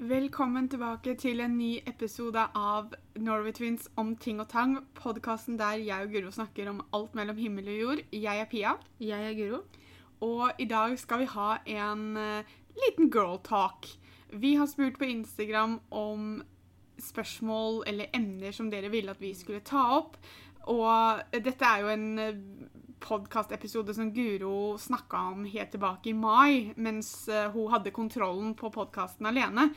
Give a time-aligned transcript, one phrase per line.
[0.00, 4.78] Velkommen tilbake til en ny episode av Norway Twins om ting og tang.
[4.96, 8.00] Podkasten der jeg og Guro snakker om alt mellom himmel og jord.
[8.08, 9.58] Jeg er Pia, Jeg er Guro.
[10.20, 12.40] og i dag skal vi ha en uh,
[12.80, 13.86] liten girl talk.
[14.32, 16.42] Vi har spurt på Instagram om
[16.98, 20.16] spørsmål eller emner som dere ville at vi skulle ta opp.
[20.64, 22.70] Og dette er jo en
[23.00, 28.70] podkastepisode som Guro snakka om helt tilbake i mai, mens eh, hun hadde kontrollen på
[28.74, 29.70] podkasten alene.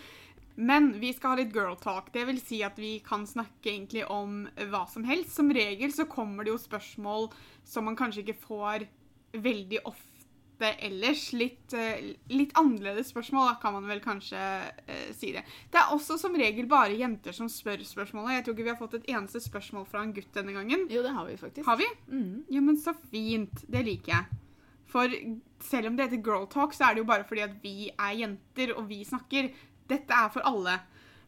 [0.55, 2.11] Men vi skal ha litt girl talk.
[2.13, 5.33] Det vil si at vi kan snakke egentlig om hva som helst.
[5.33, 7.31] Som regel så kommer det jo spørsmål
[7.65, 8.85] som man kanskje ikke får
[9.33, 10.12] veldig ofte
[10.83, 11.25] ellers.
[11.35, 15.43] Litt, eh, litt annerledes spørsmål, da kan man vel kanskje eh, si det.
[15.71, 18.37] Det er også som regel bare jenter som spør spørsmålet.
[18.37, 20.87] Jeg tror ikke vi har fått et eneste spørsmål fra en gutt denne gangen.
[20.91, 21.67] Jo, det har vi faktisk.
[21.67, 21.89] Har vi?
[22.07, 22.45] Mm.
[22.53, 23.65] Jo, men så fint.
[23.67, 24.39] Det liker jeg.
[24.93, 25.13] For
[25.63, 28.17] selv om det heter girl talk, så er det jo bare fordi at vi er
[28.19, 29.49] jenter, og vi snakker.
[29.89, 30.77] Dette er for alle.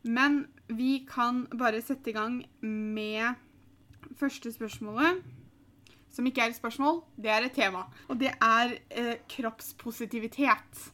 [0.06, 3.42] Men vi kan bare sette i gang med
[4.20, 5.24] første spørsmålet.
[6.16, 7.86] Som ikke er et spørsmål, det er et tema.
[8.08, 10.86] Og det er eh, kroppspositivitet.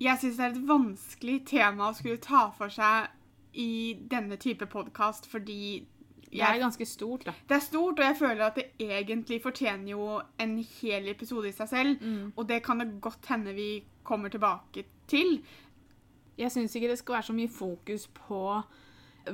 [0.00, 3.08] Jeg syns det er et vanskelig tema å skulle ta for seg
[3.56, 5.86] i denne type podkast, fordi
[6.26, 7.32] Det er ganske stort, da.
[7.48, 11.54] det er stort, og jeg føler at det egentlig fortjener jo en hel episode i
[11.54, 12.02] seg selv.
[12.02, 12.32] Mm.
[12.36, 15.38] Og det kan det godt hende vi kommer tilbake til.
[16.36, 18.42] Jeg syns ikke det skal være så mye fokus på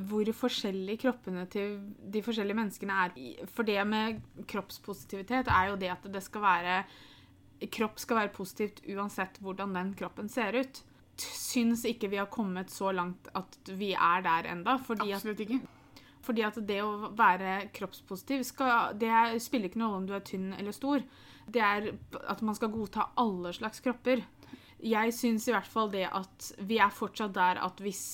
[0.09, 1.79] hvor forskjellige kroppene til
[2.13, 3.17] de forskjellige menneskene er.
[3.53, 6.83] For det med kroppspositivitet er jo det at det skal være
[7.71, 10.81] Kropp skal være positivt uansett hvordan den kroppen ser ut.
[11.15, 15.61] Syns ikke vi har kommet så langt at vi er der enda, fordi Absolutt ikke.
[16.27, 20.27] Fordi at det å være kroppspositiv skal, det er, spiller ikke noe om du er
[20.27, 21.03] tynn eller stor.
[21.47, 21.93] Det er
[22.31, 24.23] at man skal godta alle slags kropper.
[24.83, 28.05] Jeg syns i hvert fall det at vi er fortsatt der at hvis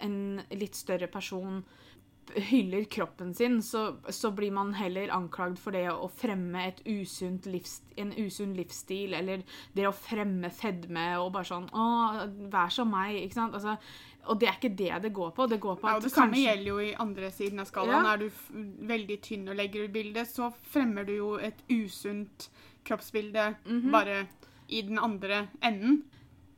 [0.00, 1.64] en litt større person
[2.36, 8.10] hyller kroppen sin, så, så blir man heller anklagd for det å fremme livs, en
[8.20, 9.42] usunn livsstil, eller
[9.72, 11.86] det å fremme fedme og bare sånn Å,
[12.52, 13.16] vær som meg.
[13.22, 13.54] Ikke sant?
[13.56, 13.78] Altså,
[14.28, 15.46] og det er ikke det det går på.
[15.48, 18.04] Det går på Ja, og det samme kanskje- gjelder jo i andre siden av skalaen.
[18.04, 18.12] Ja.
[18.12, 22.50] Er du veldig tynn og legger ut bilde, så fremmer du jo et usunt
[22.84, 23.90] kroppsbilde Mhm.
[23.90, 24.26] bare
[24.68, 26.02] i den andre enden.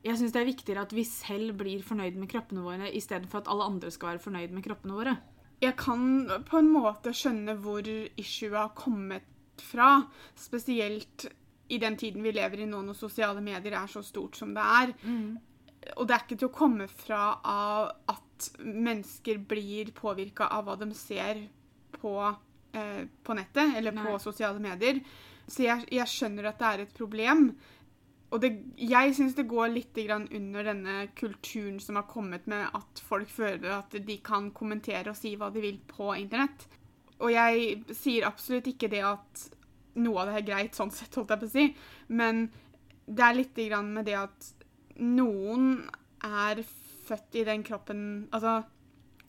[0.01, 3.29] Jeg syns det er viktigere at vi selv blir fornøyd med kroppene våre, i stedet
[3.29, 5.13] for at alle andre skal være fornøyd med kroppene våre.
[5.61, 6.01] Jeg kan
[6.47, 9.27] på en måte skjønne hvor issuet har kommet
[9.61, 9.99] fra.
[10.33, 11.27] Spesielt
[11.71, 14.63] i den tiden vi lever i nå når sosiale medier er så stort som det
[14.65, 14.93] er.
[15.95, 20.75] Og det er ikke til å komme fra av at mennesker blir påvirka av hva
[20.81, 21.43] de ser
[21.93, 22.15] på,
[22.73, 25.01] eh, på nettet eller på sosiale medier.
[25.47, 27.51] Så jeg, jeg skjønner at det er et problem.
[28.31, 33.01] Og det, jeg syns det går litt under denne kulturen som har kommet med at
[33.03, 36.63] folk føler at de kan kommentere og si hva de vil på internett.
[37.19, 39.47] Og jeg sier absolutt ikke det at
[39.99, 41.65] noe av det er greit, sånn sett, holdt jeg på å si,
[42.15, 42.45] men
[43.05, 44.51] det er litt med det at
[45.03, 45.81] noen
[46.23, 46.63] er
[47.07, 48.61] født i den kroppen Altså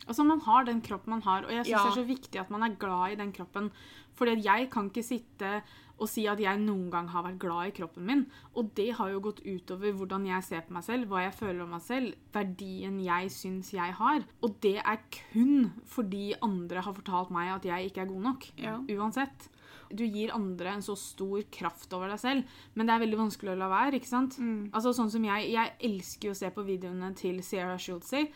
[0.09, 1.83] Altså, Man har den kroppen man har, og jeg syns Ja.
[1.85, 3.71] det er så viktig at man er glad i den kroppen.
[4.15, 5.63] Fordi at jeg kan ikke sitte
[6.03, 8.27] og si at jeg noen gang har vært glad i kroppen min.
[8.57, 11.63] Og det har jo gått utover hvordan jeg ser på meg selv, hva jeg føler
[11.63, 14.25] om meg selv, verdien jeg syns jeg har.
[14.43, 14.99] Og det er
[15.33, 18.49] kun fordi andre har fortalt meg at jeg ikke er god nok.
[18.59, 18.79] Ja.
[18.99, 19.49] Uansett.
[19.95, 23.53] Du gir andre en så stor kraft over deg selv, men det er veldig vanskelig
[23.55, 23.95] å la være.
[24.01, 24.39] ikke sant?
[24.73, 28.27] Altså sånn som Jeg jeg elsker å se på videoene til Sierra Schultzy,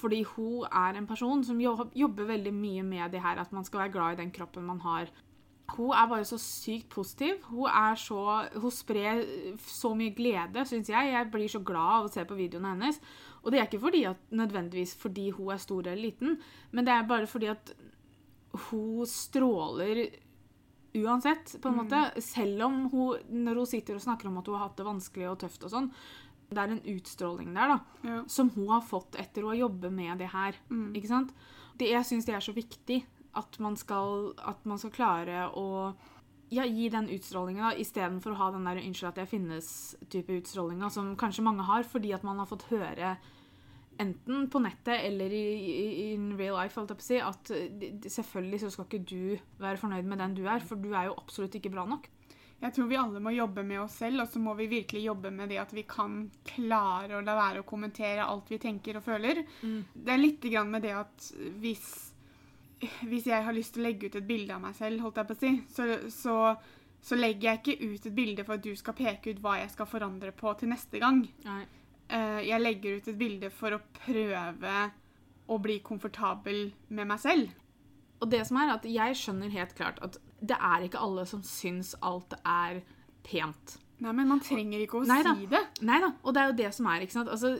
[0.00, 3.84] fordi hun er en person som jobber veldig mye med det her at man skal
[3.84, 5.10] være glad i den kroppen man har.
[5.72, 7.38] Hun er bare så sykt positiv.
[7.48, 9.22] Hun, er så, hun sprer
[9.62, 11.12] så mye glede, syns jeg.
[11.12, 12.98] Jeg blir så glad av å se på videoene hennes.
[13.42, 16.36] Og det er ikke fordi at, nødvendigvis fordi hun er stor eller liten,
[16.70, 17.72] men det er bare fordi at
[18.68, 20.04] hun stråler
[20.92, 22.02] uansett, på en måte.
[22.20, 25.30] Selv om hun, når hun sitter og snakker om at hun har hatt det vanskelig
[25.30, 25.88] og tøft og sånn,
[26.54, 28.20] det er en utstråling der, da ja.
[28.30, 30.58] som hun har fått etter å ha jobbet med det her.
[30.92, 31.34] Ikke sant?
[31.78, 33.02] Det, jeg syns det er så viktig
[33.38, 35.66] at man skal, at man skal klare å
[36.52, 41.14] ja, gi den utstrålingen istedenfor å ha den der 'unnskyld at jeg finnes'-type utstrålinga som
[41.16, 43.16] kanskje mange har fordi at man har fått høre
[44.00, 48.88] enten på nettet eller i, i, in real life si, at eh, selvfølgelig så skal
[48.88, 51.86] ikke du være fornøyd med den du er, for du er jo absolutt ikke bra
[51.88, 52.08] nok.
[52.62, 55.32] Jeg tror vi alle må jobbe med oss selv, og så må vi virkelig jobbe
[55.34, 59.06] med det at vi kan klare å la være å kommentere alt vi tenker og
[59.08, 59.40] føler.
[59.94, 61.26] Det er litt grann med det at
[61.58, 61.88] hvis,
[63.10, 65.30] hvis jeg har lyst til å legge ut et bilde av meg selv, holdt jeg
[65.32, 66.36] på å si, så, så,
[67.02, 69.74] så legger jeg ikke ut et bilde for at du skal peke ut hva jeg
[69.74, 71.24] skal forandre på til neste gang.
[71.48, 71.62] Nei.
[72.14, 74.76] eh, jeg legger ut et bilde for å prøve
[75.50, 77.50] å bli komfortabel med meg selv.
[78.22, 81.42] Og det som er at jeg skjønner helt klart at det er ikke alle som
[81.46, 82.82] syns alt er
[83.26, 83.78] pent.
[84.02, 85.36] Nei, men man trenger ikke å Neida.
[85.38, 85.60] si det.
[85.86, 87.30] Nei da, og det er jo det som er, ikke sant.
[87.30, 87.52] Altså,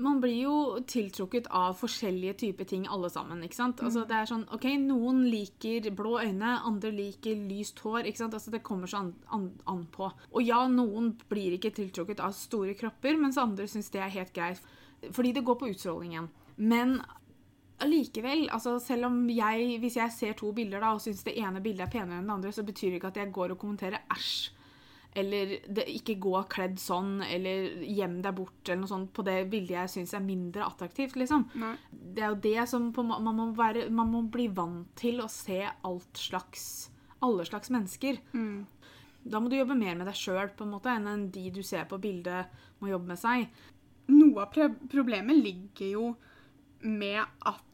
[0.00, 0.54] man blir jo
[0.88, 3.80] tiltrukket av forskjellige typer ting alle sammen, ikke sant.
[3.84, 8.08] Altså, det er sånn, ok, Noen liker blå øyne, andre liker lyst hår.
[8.08, 8.36] ikke sant?
[8.36, 10.08] Altså, Det kommer så an, an, an på.
[10.32, 14.32] Og ja, noen blir ikke tiltrukket av store kropper, mens andre syns det er helt
[14.36, 14.60] greit.
[15.12, 16.28] Fordi det går på utstrålingen.
[16.56, 16.98] Men
[17.84, 21.62] allikevel, altså selv om jeg, hvis jeg ser to bilder da, og syns det ene
[21.64, 24.06] bildet er penere enn det andre, så betyr det ikke at jeg går og kommenterer
[24.12, 24.52] æsj.
[25.16, 29.38] Eller det, ikke gå kledd sånn, eller gjem deg bort, eller noe sånt på det
[29.52, 31.46] bildet jeg syns er mindre attraktivt, liksom.
[31.56, 31.72] Nei.
[31.90, 35.30] Det er jo det som på, man, må være, man må bli vant til å
[35.32, 36.90] se alt slags
[37.24, 38.18] alle slags mennesker.
[39.26, 42.92] Da må du jobbe mer med deg sjøl enn de du ser på bildet, må
[42.92, 43.48] jobbe med seg.
[44.12, 46.10] Noe av problemet ligger jo
[46.86, 47.65] med at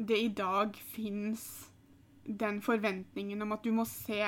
[0.00, 1.68] det i dag fins
[2.24, 4.22] den forventningen om at du må se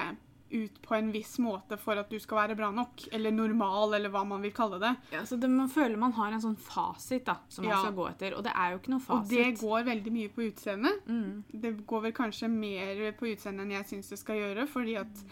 [0.53, 3.07] ut på en viss måte for at du skal være bra nok.
[3.17, 4.91] Eller normal, eller hva man vil kalle det.
[5.15, 7.79] Ja, så det, Man føler man har en sånn fasit da, som man Ja.
[7.81, 10.45] skal gå etter, og det er jo ikke noe Og det går veldig mye på
[10.51, 11.07] utseendet.
[11.09, 11.45] Mm.
[11.63, 14.69] Det går vel kanskje mer på utseendet enn jeg syns det skal gjøre.
[14.69, 15.25] fordi at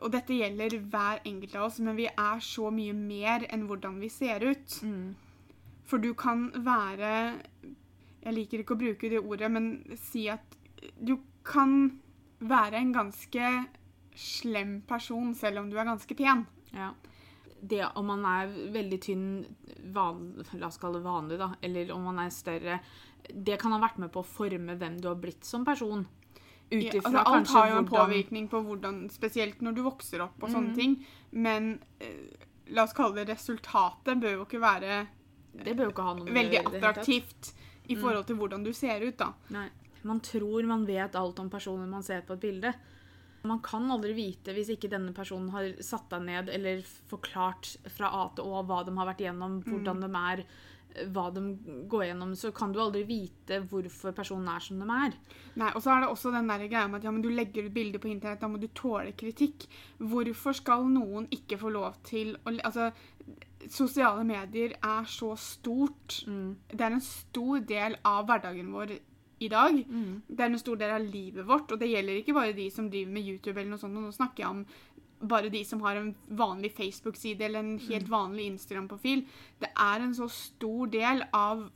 [0.00, 4.00] Og dette gjelder hver enkelt av oss, men vi er så mye mer enn hvordan
[4.00, 4.80] vi ser ut.
[4.82, 5.14] Mm.
[5.84, 7.42] For du kan være
[8.26, 9.70] Jeg liker ikke å bruke det ordet, men
[10.02, 10.56] si at
[10.98, 11.14] du
[11.46, 11.92] kan
[12.42, 13.50] være en ganske
[14.16, 16.42] slem person selv om du er ganske pen.
[16.74, 16.90] Ja.
[17.60, 19.28] Det om man er veldig tynn,
[19.94, 20.26] van,
[20.58, 22.80] la oss kalle det vanlig, da, eller om man er større,
[23.30, 26.04] det kan ha vært med på å forme hvem du har blitt som person.
[26.70, 30.42] Ja, altså, alt har jo en hvordan- påvirkning på hvordan Spesielt når du vokser opp
[30.42, 31.06] og sånne sånne ting.
[31.30, 32.34] Men eh,
[32.74, 35.06] la oss kalle det resultatet bør jo ikke være
[35.62, 37.54] noe veldig attraktivt
[37.88, 39.32] i forhold til hvordan du ser ut, da.
[39.54, 39.68] Nei.
[40.06, 42.72] Man tror man vet alt om personen man ser på et bilde.
[43.46, 48.10] Man kan aldri vite hvis ikke denne personen har satt deg ned eller forklart fra
[48.22, 50.42] A til Å hva de har vært igjennom, hvordan de er,
[51.12, 51.42] hva de
[51.90, 55.16] går gjennom, så kan du aldri vite hvorfor personen er som de er.
[55.60, 57.66] Nei, Og så er det også den der greia med at ja, men du legger
[57.68, 59.66] ut bilder på internett, da må du tåle kritikk.
[59.98, 62.90] Hvorfor skal noen ikke få lov til å Altså,
[63.68, 66.22] sosiale medier er så stort.
[66.70, 68.96] Det er en stor del av hverdagen vår
[69.38, 69.76] i dag.
[70.26, 72.88] Det er en stor del av livet vårt, og det gjelder ikke bare de som
[72.90, 73.96] driver med YouTube eller noe sånt.
[73.96, 74.64] og Nå snakker jeg om
[75.28, 79.24] bare de som har en vanlig Facebook-side eller en helt vanlig Instagram-profil.
[79.60, 81.66] Det er en så stor del av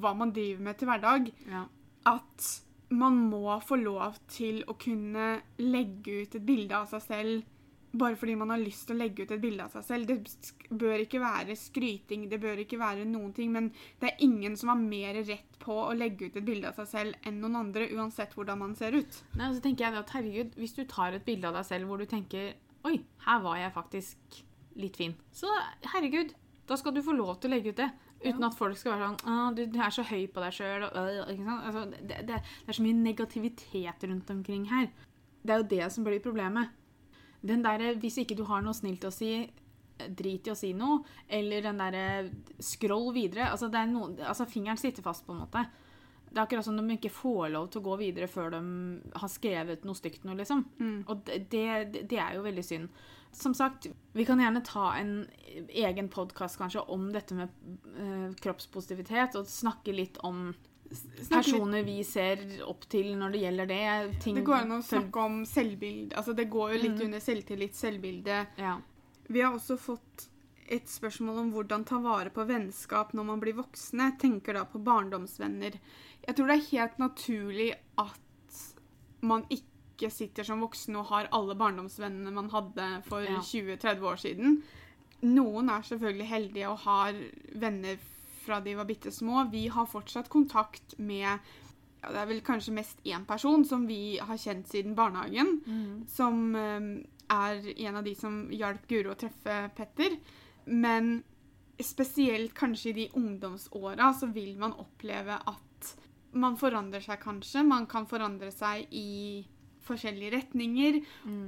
[0.00, 1.64] hva man driver med til hverdag Ja.
[2.06, 2.50] at
[2.90, 7.42] man må få lov til å kunne legge ut et bilde av seg selv
[7.94, 10.08] bare fordi man har lyst til å legge ut et bilde av seg selv.
[10.10, 13.68] Det bør ikke være skryting, det bør ikke være noen ting, men
[14.02, 16.88] det er ingen som har mer rett på å legge ut et bilde av seg
[16.90, 19.20] selv enn noen andre, uansett hvordan man ser ut.
[19.38, 21.86] Nei, og så tenker jeg at herregud, Hvis du tar et bilde av deg selv
[21.86, 24.40] hvor du tenker Oi, her var jeg faktisk
[24.76, 25.14] litt fin.
[25.32, 25.48] Så
[25.94, 26.34] herregud,
[26.68, 27.90] da skal du få lov til å legge ut det.
[28.24, 28.48] Uten Ja.
[28.48, 30.86] at folk skal være sånn du, du er så høy på deg sjøl.
[30.88, 34.88] Altså, det, det, det er så mye negativitet rundt omkring her.
[35.44, 36.70] Det er jo det som blir problemet.
[37.44, 39.50] Den derre Hvis ikke du har noe snilt å si,
[40.08, 41.02] drit i å si noe.
[41.28, 42.30] Eller den derre
[42.60, 43.50] scroll videre.
[43.50, 45.66] Altså, det noe, altså fingeren sitter fast, på en måte.
[46.34, 48.60] Det er akkurat som de ikke får lov til å gå videre før de
[49.22, 50.64] har skrevet noe stygt noe, liksom.
[51.06, 53.04] Og det, det, det er jo veldig synd.
[53.34, 55.14] Som sagt, vi kan gjerne ta en
[55.68, 57.54] egen podkast kanskje om dette med
[57.98, 60.48] uh, kroppspositivitet, og snakke litt om
[61.30, 63.86] personer vi ser opp til når det gjelder det.
[64.22, 66.14] Ting, Det går an å snakke om selvbilde.
[66.18, 67.04] Altså, det går jo litt mm.
[67.08, 68.44] under selvtillit, selvbilde.
[68.60, 68.76] Ja.
[69.26, 70.28] Vi har også fått
[70.72, 74.12] et spørsmål om hvordan ta vare på vennskap når man blir voksne.
[74.20, 75.76] Tenker da på barndomsvenner.
[76.26, 78.20] Jeg tror det er helt naturlig at
[79.24, 83.38] man ikke sitter som voksen og har alle barndomsvennene man hadde for Ja.
[83.40, 84.62] 20-30 år siden.
[85.22, 87.14] Noen er selvfølgelig heldige og har
[87.54, 87.96] venner
[88.44, 89.46] fra de var bitte små.
[89.50, 94.18] Vi har fortsatt kontakt med ja, det er vel kanskje mest én person som vi
[94.20, 96.90] har kjent siden barnehagen som eh,
[97.32, 100.18] er en av de som hjalp Guro å treffe Petter.
[100.66, 101.22] Men
[101.82, 105.94] spesielt kanskje i de ungdomsåra så vil man oppleve at
[106.34, 107.62] man forandrer seg kanskje.
[107.66, 109.44] Man kan forandre seg i
[109.84, 111.00] forskjellige retninger.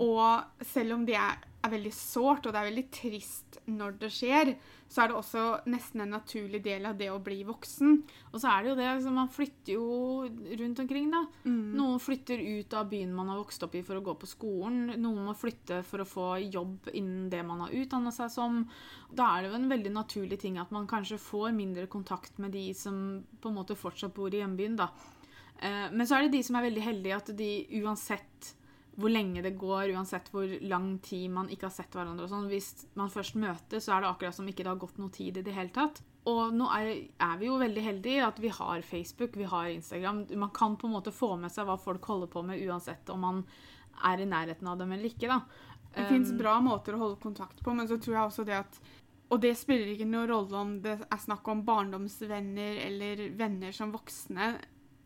[0.03, 4.11] Og selv om det er, er veldig sårt, og det er veldig trist når det
[4.15, 4.51] skjer,
[4.89, 5.43] så er det også
[5.73, 7.97] nesten en naturlig del av det å bli voksen.
[8.31, 9.87] Og så er det jo det, liksom, man flytter jo
[10.61, 11.23] rundt omkring, da.
[11.81, 14.93] Noen flytter ut av byen man har vokst opp i for å gå på skolen.
[15.03, 18.63] Noen må flytte for å få jobb innen det man har utdanna seg som.
[19.11, 22.55] Da er det jo en veldig naturlig ting at man kanskje får mindre kontakt med
[22.55, 24.91] de som på en måte fortsatt bor i hjembyen, da.
[25.59, 27.51] Eh, Men så er det de som er veldig heldige, at de
[27.83, 28.55] uansett
[28.97, 32.49] hvor lenge det går, uansett hvor lang tid man ikke har sett hverandre og sånn,
[32.49, 35.37] hvis man først møtes, så er det akkurat som ikke det har gått noe tid
[35.37, 36.01] i det hele tatt.
[36.27, 36.89] Og nå er,
[37.23, 40.25] er vi jo veldig heldige at vi har Facebook, vi har Instagram.
[40.41, 43.23] Man kan på en måte få med seg hva folk holder på med, uansett om
[43.23, 43.45] man
[44.05, 45.43] er i nærheten av dem eller ikke, da.
[45.97, 48.81] Det fins bra måter å holde kontakt på, men så tror jeg også det at
[49.33, 53.91] Og det spiller ikke noen rolle om det er snakk om barndomsvenner eller venner som
[53.91, 54.53] voksne.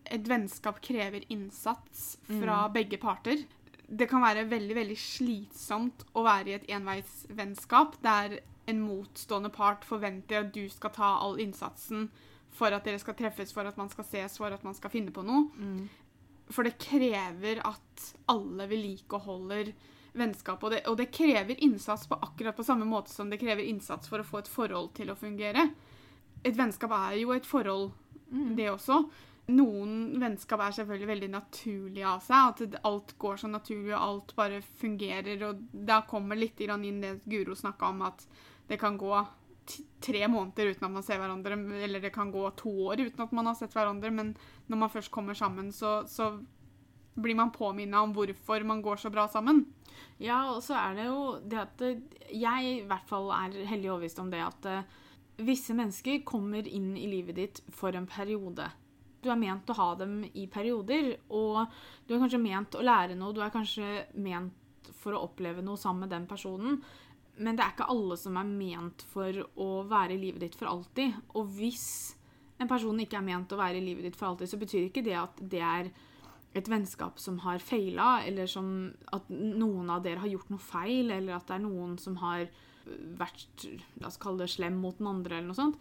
[0.05, 3.47] Et vennskap krever innsats fra begge parter.
[3.91, 8.39] Det kan være veldig veldig slitsomt å være i et enveisvennskap der
[8.71, 12.09] en motstående part forventer at du skal ta all innsatsen
[12.55, 15.15] for at dere skal treffes, for at man skal ses, for at man skal finne
[15.15, 15.49] på noe.
[16.51, 19.73] For det krever at alle vedlikeholder
[20.19, 23.63] vennskapet, Og det, og det krever innsats på akkurat på samme måte som det krever
[23.63, 25.69] innsats for å få et forhold til å fungere.
[26.43, 27.93] Et vennskap er jo et forhold,
[28.31, 29.05] det også.
[29.51, 32.53] Noen vennskap er selvfølgelig veldig naturlige av seg.
[32.53, 35.43] At alt går så naturlig, og alt bare fungerer.
[35.49, 38.27] Og da kommer litt inn det Guro snakka om, at
[38.71, 39.15] det kan gå
[40.01, 43.35] tre måneder uten at man ser hverandre, eller det kan gå to år uten at
[43.37, 44.33] man har sett hverandre, men
[44.71, 46.33] når man først kommer sammen, så, så
[47.15, 49.65] blir man påminna om hvorfor man går så bra sammen.
[50.23, 53.91] Ja, og så er det jo det at eh, jeg i hvert fall er hellig
[53.91, 54.99] overbevist om det at eh,
[55.45, 58.69] visse mennesker kommer inn i livet ditt for en periode.
[59.21, 61.69] Du er ment å ha dem i perioder, og
[62.07, 64.57] du er kanskje ment å lære noe, du er kanskje ment
[65.01, 66.81] for å oppleve noe sammen med den personen,
[67.41, 70.69] men det er ikke alle som er ment for å være i livet ditt for
[70.69, 71.15] alltid.
[71.37, 71.87] Og hvis
[72.61, 75.05] en person ikke er ment å være i livet ditt for alltid, så betyr ikke
[75.07, 75.93] det at det er
[76.57, 81.13] et vennskap som har feila, eller som at noen av dere har gjort noe feil,
[81.15, 82.49] eller at det er noen som har
[83.21, 83.67] vært
[84.01, 85.79] la oss kalle det slem mot den andre, eller noe sånt.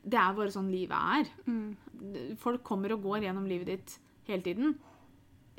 [0.00, 1.32] Det er bare sånn livet er.
[2.40, 3.96] Folk kommer og går gjennom livet ditt
[4.28, 4.76] hele tiden.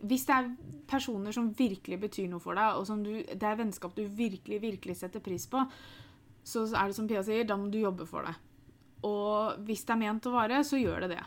[0.01, 0.47] Hvis det er
[0.89, 4.57] personer som virkelig betyr noe for deg, og som du, det er vennskap du virkelig,
[4.63, 5.61] virkelig setter pris på,
[6.41, 8.33] så er det som Pia sier, da må du jobbe for det.
[9.05, 11.21] Og hvis det er ment å vare, så gjør det det.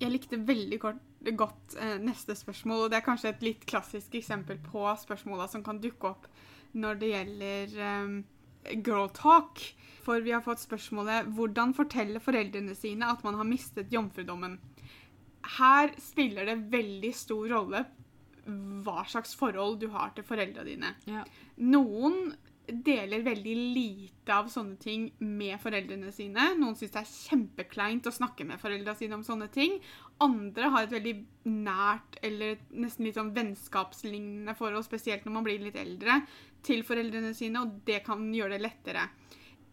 [0.00, 1.02] Jeg likte veldig kort,
[1.38, 5.64] godt eh, neste spørsmål, og det er kanskje et litt klassisk eksempel på spørsmåla som
[5.64, 6.26] kan dukke opp
[6.72, 8.16] når det gjelder eh,
[8.84, 9.62] girl talk.
[10.02, 14.58] For vi har fått spørsmålet hvordan fortelle foreldrene sine at man har mistet jomfrudommen.
[15.58, 17.84] Her spiller det veldig stor rolle
[18.82, 20.90] hva slags forhold du har til foreldrene dine.
[21.06, 21.22] Ja.
[21.62, 22.32] Noen
[22.84, 26.48] deler veldig lite av sånne ting med foreldrene sine.
[26.58, 29.78] Noen syns det er kjempekleint å snakke med foreldrene sine om sånne ting.
[30.22, 31.14] Andre har et veldig
[31.50, 36.20] nært eller nesten litt sånn vennskapslignende forhold, spesielt når man blir litt eldre,
[36.62, 39.08] til foreldrene sine, og det kan gjøre det lettere.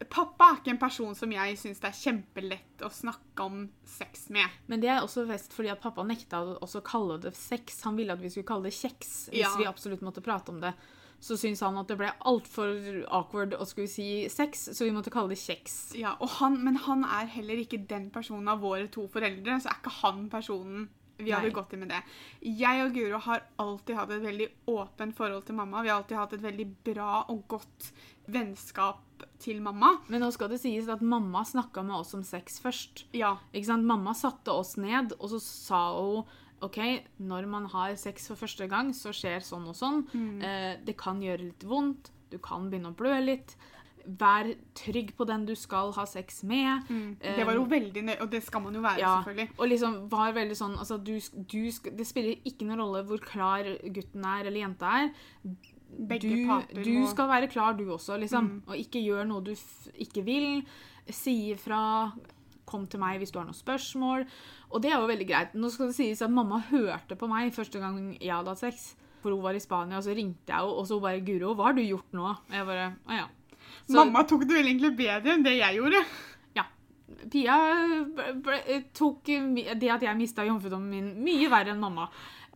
[0.10, 4.30] Pappa er ikke en person som jeg syns det er kjempelett å snakke om sex
[4.32, 4.48] med.
[4.72, 7.82] Men det er også best fordi at pappa nekta å kalle det sex.
[7.84, 9.52] Han ville at vi skulle kalle det kjeks hvis Ja.
[9.60, 10.72] vi absolutt måtte prate om det.
[11.20, 12.78] Så syntes han at det ble altfor
[13.12, 15.96] awkward å skulle si sex, så vi måtte kalle det kjeks.
[16.00, 19.74] Ja, og han, Men han er heller ikke den personen av våre to foreldre, så
[19.74, 20.88] er ikke han personen
[21.20, 21.56] vi hadde Nei.
[21.56, 22.00] gått i med det.
[22.48, 25.82] Jeg og Guro har alltid hatt et veldig åpent forhold til mamma.
[25.84, 27.90] Vi har alltid hatt et veldig bra og godt
[28.32, 29.98] vennskap til mamma.
[30.08, 33.04] Men nå skal det sies at mamma snakka med oss om sex først.
[33.18, 33.88] Ja, Ikke sant?
[33.90, 36.24] Mamma satte oss ned, og så sa hun
[36.62, 36.78] OK,
[37.20, 40.04] når man har sex for første gang, så skjer sånn og sånn.
[40.44, 42.12] Eh, det kan gjøre litt vondt.
[42.30, 43.56] Du kan begynne å blø litt.
[44.06, 46.88] Vær trygg på den du skal ha sex med.
[47.22, 49.50] Det var jo veldig nøye, og det skal man jo være, Ja, selvfølgelig.
[49.60, 51.20] og liksom var veldig sånn altså du,
[51.52, 53.64] du, Det spiller ikke noen rolle hvor klar
[53.94, 55.12] gutten er eller jenta er.
[55.90, 58.62] Begge du, parter du må- skal være klar, du også, liksom.
[58.68, 59.52] Og ikke gjør noe du
[60.00, 60.64] ikke vil.
[61.10, 62.14] Si ifra.
[62.70, 64.26] Kom til meg hvis du har noen spørsmål.
[64.70, 65.56] Og det er jo veldig greit.
[65.58, 68.92] Nå skal det sies at mamma hørte på meg første gang jeg hadde hatt sex.
[69.24, 71.66] For hun var i Spania, og så ringte jeg henne, og så bare 'Guro, hva
[71.70, 73.26] har du gjort nå?' Og jeg bare Å ja.
[73.90, 76.06] Så- Mamma tok det vel egentlig bedre enn det jeg gjorde.
[76.56, 76.64] Ja.
[77.30, 77.58] Pia
[78.16, 82.08] ble, ble, tok det at jeg mista jomfrudommen min, mye verre enn mamma.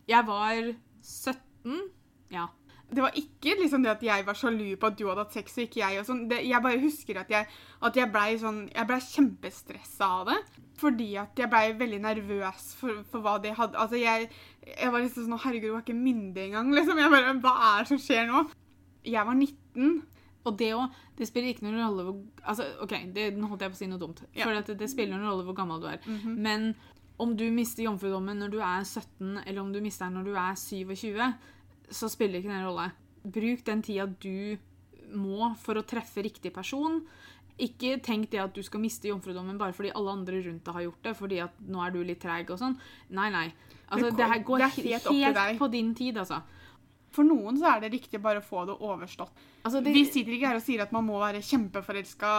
[0.08, 1.90] Jeg var 17.
[2.30, 2.46] Ja.
[2.94, 5.56] Det var ikke liksom det at jeg var sjalu på at du hadde hatt sex
[5.58, 5.98] og ikke jeg.
[6.00, 6.22] og sånn.
[6.30, 7.48] Det, jeg bare husker at jeg,
[7.88, 10.38] at jeg blei sånn, jeg ble kjempestressa av det.
[10.80, 14.26] Fordi at jeg blei veldig nervøs for, for hva det hadde Altså, jeg,
[14.66, 16.72] jeg var liksom sånn Herregud, hun er ikke myndig engang.
[16.74, 16.98] liksom.
[16.98, 18.42] Jeg bare, Hva er det som skjer nå?
[19.04, 19.94] Jeg var 19.
[20.44, 20.98] Og det òg.
[21.16, 23.86] Det spiller ikke noen rolle hvor altså, OK, det, nå holdt jeg på å si
[23.90, 24.24] noe dumt.
[24.34, 24.48] Ja.
[24.48, 26.00] For det, det spiller noen rolle hvor gammel du er.
[26.04, 26.34] Mhm.
[26.42, 26.66] Men
[27.22, 30.34] om du mister jomfrudommen når du er 17, eller om du mister den når du
[30.34, 31.14] er 27,
[31.90, 32.88] så spiller ikke det en rolle.
[33.24, 34.56] Bruk den tida du
[35.14, 37.02] må for å treffe riktig person.
[37.62, 40.86] Ikke tenk det at du skal miste jomfrudommen bare fordi alle andre rundt deg har
[40.88, 42.74] gjort det, fordi at nå er du litt treig og sånn.
[43.14, 43.46] Nei, nei.
[43.94, 46.42] Altså, Det her går helt helt på din tid, altså.
[47.14, 49.32] For noen så er det riktig bare å få det overstått.
[49.62, 52.32] altså det, Vi sitter ikke her og sier at man må være kjempeforelska.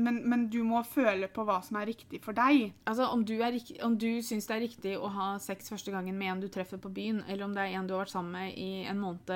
[0.00, 2.72] Men, men du må føle på hva som er riktig for deg.
[2.88, 6.16] Altså, om du, er, om du syns det er riktig å ha sex første gangen
[6.18, 8.36] med en du treffer på byen, eller om det er en du har vært sammen
[8.38, 9.32] med i en måned,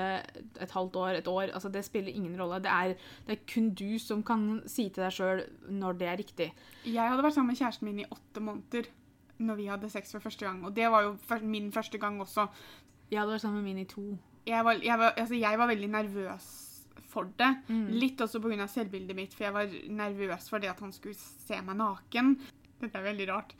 [0.57, 2.61] et halvt år, et år, altså det spiller ingen rolle.
[2.63, 6.23] Det er, det er kun du som kan si til deg sjøl når det er
[6.23, 6.53] riktig.
[6.87, 8.89] Jeg hadde vært sammen med kjæresten min i åtte måneder
[9.37, 10.63] når vi hadde sex for første gang.
[10.65, 12.47] Og det var jo min første gang også.
[13.11, 14.17] Jeg det var sammen med min i to.
[14.47, 16.47] Jeg var, jeg var, altså jeg var veldig nervøs
[17.07, 17.49] for det.
[17.67, 17.87] Mm.
[17.99, 18.67] Litt også pga.
[18.67, 22.35] selvbildet mitt, for jeg var nervøs for det at han skulle se meg naken.
[22.79, 23.53] Dette er veldig rart.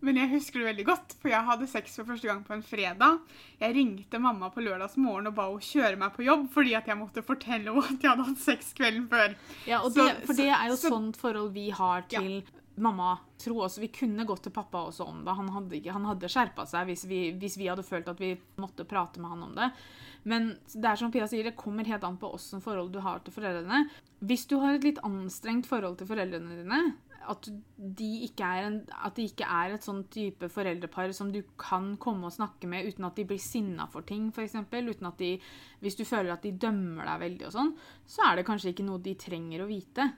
[0.00, 2.62] Men jeg husker det veldig godt, for jeg hadde sex for første gang på en
[2.64, 3.18] fredag.
[3.60, 6.96] Jeg ringte mamma på lørdagsmorgen og ba henne kjøre meg på jobb fordi at jeg
[7.00, 9.34] måtte fortelle henne at jeg hadde hatt sex kvelden før.
[9.66, 12.42] Ja, og Så- for det er jo så- sånt forhold vi har til
[12.78, 13.18] mamma.
[13.38, 15.34] Tro også, Vi kunne gått til pappa også om det.
[15.36, 18.86] Han hadde, han hadde skjerpa seg hvis vi, hvis vi hadde følt at vi måtte
[18.86, 19.72] prate med han om det.
[20.24, 23.18] Men det er som Pia sier, det kommer helt an på åssen forhold du har
[23.20, 23.88] til foreldrene.
[24.22, 26.94] Hvis du har et litt anstrengt forhold til foreldrene dine,
[27.28, 31.42] at de ikke er, en, at de ikke er et sånn type foreldrepar som du
[31.60, 34.56] kan komme og snakke med uten at de blir sinna for ting, f.eks.
[34.56, 35.34] Uten at de
[35.80, 37.70] Hvis du føler at de dømmer deg veldig og sånn,
[38.08, 40.08] så er det kanskje ikke noe de trenger å vite.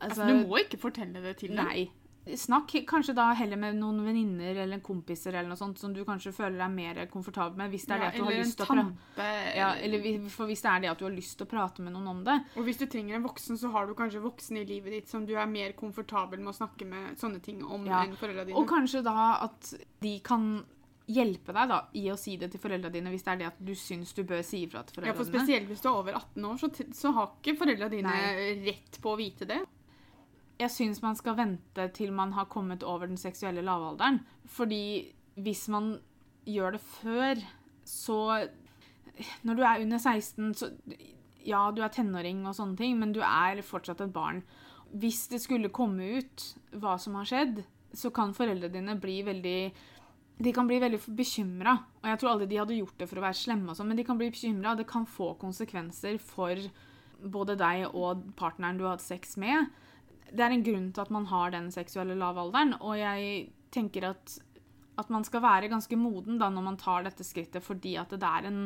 [0.00, 1.64] Altså, du må ikke fortelle det til dem.
[1.64, 1.88] Nei.
[2.36, 6.32] Snakk kanskje da heller med noen venninner eller kompiser eller noe sånt som du kanskje
[6.36, 8.66] føler deg mer komfortabel med, hvis det er Ja, det at du har lyst til
[8.66, 11.50] å prate ja, eller for hvis det er det at du har lyst til å
[11.50, 12.36] prate med noen om det.
[12.56, 15.24] Og hvis du trenger en voksen, så har du kanskje voksne i livet ditt som
[15.26, 18.04] du er mer komfortabel med å snakke med sånne ting om Ja.
[18.04, 18.58] enn foreldra dine.
[18.58, 20.64] Og kanskje da at de kan
[21.10, 23.58] hjelpe deg da i å si det til foreldra dine hvis det er det at
[23.58, 25.42] du syns du bør si ifra til ja, for foreldrene dine.
[25.42, 28.50] spesielt hvis du er over 18 år, så, så har ikke foreldra dine Nei.
[28.68, 29.58] rett på å vite det.
[30.60, 34.20] Jeg syns man skal vente til man har kommet over den seksuelle lavalderen.
[34.44, 35.94] Fordi hvis man
[36.44, 37.46] gjør det før,
[37.84, 38.48] så
[39.42, 40.70] Når du er under 16, så
[41.44, 44.42] Ja, du er tenåring og sånne ting, men du er fortsatt et barn.
[44.92, 49.72] Hvis det skulle komme ut hva som har skjedd, så kan foreldrene dine bli veldig
[50.40, 51.74] de kan bli veldig bekymra.
[52.00, 53.98] Og jeg tror aldri de hadde gjort det for å være slemme, og sånn, men
[54.00, 54.76] de kan bli bekymra.
[54.76, 56.56] Det kan få konsekvenser for
[57.20, 59.68] både deg og partneren du har hatt sex med.
[60.30, 64.36] Det er en grunn til at man har den seksuelle lavalderen, og jeg tenker at,
[65.00, 68.26] at man skal være ganske moden da når man tar dette skrittet, fordi at det
[68.26, 68.64] er en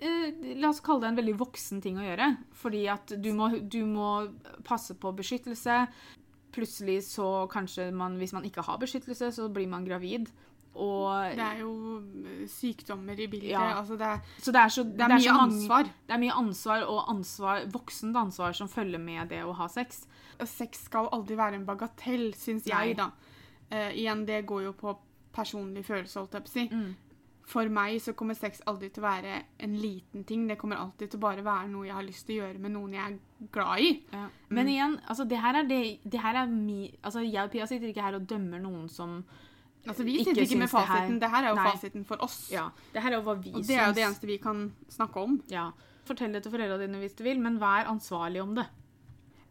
[0.00, 2.30] eh, La oss kalle det en veldig voksen ting å gjøre.
[2.62, 4.10] Fordi at du må, du må
[4.66, 5.82] passe på beskyttelse.
[6.54, 10.30] Plutselig så kanskje man, hvis man ikke har beskyttelse, så blir man gravid.
[10.74, 13.50] Og Det er jo eh, sykdommer i bildet.
[13.50, 13.80] Ja.
[13.80, 15.90] Altså det, er, Så det er, så, det er mye så mange- ansvar.
[16.06, 20.06] Det er mye ansvar og ansvar, voksent ansvar som følger med det å ha sex.
[20.46, 23.10] Sex skal aldri være en bagatell, syns jeg, da.
[23.70, 24.96] Uh, igjen, det går jo på
[25.34, 26.68] personlig følelse, holdt jeg på å si.
[26.70, 26.94] Mm.
[27.50, 30.46] For meg så kommer sex aldri til å være en liten ting.
[30.46, 32.74] Det kommer alltid til å bare være noe jeg har lyst til å gjøre med
[32.76, 33.92] noen jeg er glad i.
[34.14, 34.28] Ja.
[34.54, 37.66] Men igjen, altså, det her er det, det her er mi, altså, Jeg og Pia
[37.66, 39.24] sitter ikke her og dømmer noen som
[39.88, 41.20] Altså, Vi sitter ikke med fasiten.
[41.20, 41.70] Det her er jo Nei.
[41.70, 42.50] fasiten for oss.
[42.52, 44.66] Ja, det her er jo hva vi Og det er jo det eneste vi kan
[44.92, 45.38] snakke om.
[45.48, 45.70] Ja.
[46.04, 48.66] Fortell det til foreldrene dine hvis du vil, men vær ansvarlig om det.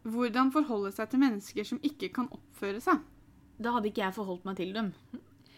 [0.03, 3.01] Hvordan forholde seg til mennesker som ikke kan oppføre seg.
[3.59, 4.93] Da hadde ikke jeg forholdt meg til dem.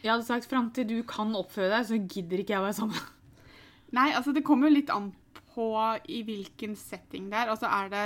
[0.02, 2.80] Jeg hadde sagt fram til du kan oppføre deg, så gidder ikke jeg å være
[2.80, 3.10] sammen.
[3.98, 5.12] Nei, altså det kommer jo litt an
[5.54, 5.68] på
[6.10, 7.52] i hvilken setting det er.
[7.54, 8.06] Altså er det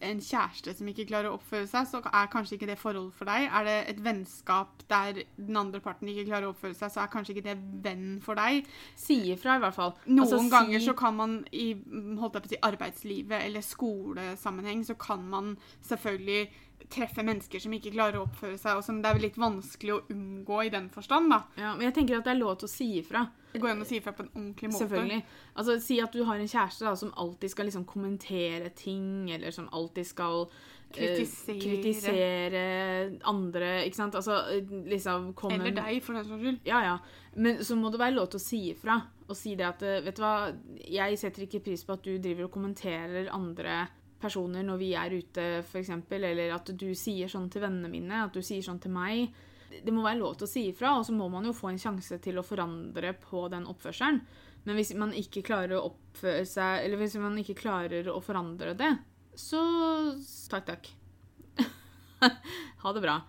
[0.00, 3.24] en kjæreste som ikke klarer å oppføre seg, så er kanskje ikke det forhold for
[3.26, 3.48] deg.
[3.50, 7.10] Er det et vennskap der den andre parten ikke klarer å oppføre seg, så er
[7.12, 8.66] kanskje ikke det venn for deg.
[8.96, 9.94] Si ifra, i hvert fall.
[10.06, 13.60] Noen Altså, si- ganger så kan man i holdt jeg på å si, arbeidslivet eller
[13.66, 16.48] skolesammenheng, så kan man selvfølgelig
[16.88, 20.00] treffe mennesker som ikke klarer å oppføre seg, og som det er litt vanskelig å
[20.14, 21.30] unngå i den forstand.
[21.30, 21.42] da.
[21.58, 23.26] Ja, men jeg tenker at det er lov til å si ifra.
[23.52, 24.84] Det går an å si ifra på en ordentlig måte.
[24.86, 25.22] Selvfølgelig.
[25.56, 29.50] Altså, Si at du har en kjæreste da, som alltid skal liksom kommentere ting, eller
[29.50, 30.46] som alltid skal
[30.94, 31.60] eh, Kritisere.
[31.60, 32.64] kritisere
[33.28, 34.14] andre, ikke sant?
[34.14, 34.38] Altså
[34.88, 36.60] liksom komme Eller deg, for den saks skyld.
[36.68, 36.98] Ja, ja.
[37.36, 39.00] Men så må det være lov til å si ifra.
[39.28, 40.52] Og si det at eh, Vet du hva,
[40.88, 43.86] jeg setter ikke pris på at du driver og kommenterer andre
[44.20, 48.34] personer når vi er ute, f.eks., eller at du sier sånn til vennene mine, at
[48.34, 49.30] du sier sånn til meg.
[49.68, 51.80] Det må være lov til å si ifra, og så må man jo få en
[51.80, 54.22] sjanse til å forandre på den oppførselen.
[54.66, 58.74] Men hvis man ikke klarer å oppføre seg, eller hvis man ikke klarer å forandre
[58.76, 58.90] det,
[59.38, 59.60] så
[60.50, 60.88] takk, takk.
[62.82, 63.20] ha det bra.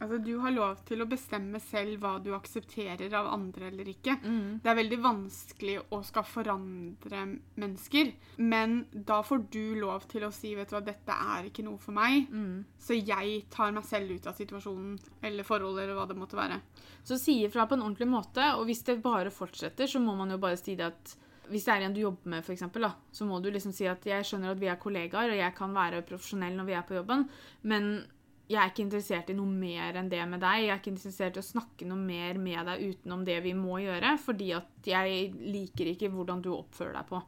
[0.00, 4.16] Altså, Du har lov til å bestemme selv hva du aksepterer av andre eller ikke.
[4.22, 4.60] Mm.
[4.62, 7.22] Det er veldig vanskelig å skal forandre
[7.56, 11.64] mennesker, men da får du lov til å si vet du hva, dette er ikke
[11.64, 12.64] noe for meg, Mm.
[12.78, 16.60] så jeg tar meg selv ut av situasjonen eller forholdet eller hva det måtte være.
[17.04, 20.30] Så si ifra på en ordentlig måte, og hvis det bare fortsetter, så må man
[20.30, 21.16] jo bare si det at
[21.48, 23.86] hvis det er en du jobber med, for eksempel, da, så må du liksom si
[23.86, 26.82] at jeg skjønner at vi er kollegaer, og jeg kan være profesjonell når vi er
[26.82, 27.28] på jobben,
[27.62, 28.04] men
[28.46, 30.60] jeg er ikke interessert i noe mer enn det med deg.
[30.62, 33.80] Jeg er ikke interessert i å snakke noe mer med deg utenom det vi må
[33.82, 37.22] gjøre, fordi at jeg liker ikke hvordan du oppfører deg på.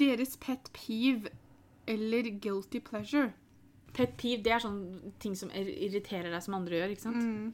[0.00, 1.32] Deres pet peeve
[1.92, 3.34] eller guilty pleasure.
[3.94, 7.20] Pet peeve, det er sånne ting som irriterer deg som andre gjør, ikke sant?
[7.20, 7.52] Mm.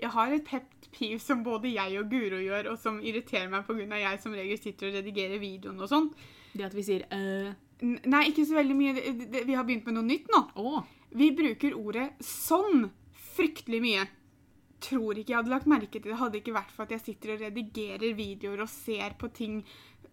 [0.00, 3.68] Jeg har et pet peeve som både jeg og Guro gjør, og som irriterer meg
[3.68, 4.00] pga.
[4.00, 6.08] jeg som regel sitter og redigerer videoen og sånn.
[6.56, 7.52] Det at vi sier øh,
[7.82, 8.92] Nei, ikke så veldig mye.
[9.44, 10.40] Vi har begynt med noe nytt nå.
[10.54, 10.82] å,
[11.14, 12.90] Vi bruker ordet 'sånn'
[13.34, 14.08] fryktelig mye.
[14.82, 17.34] Tror ikke jeg hadde lagt merke til det hadde ikke vært for at jeg sitter
[17.34, 19.62] og redigerer videoer og ser på ting.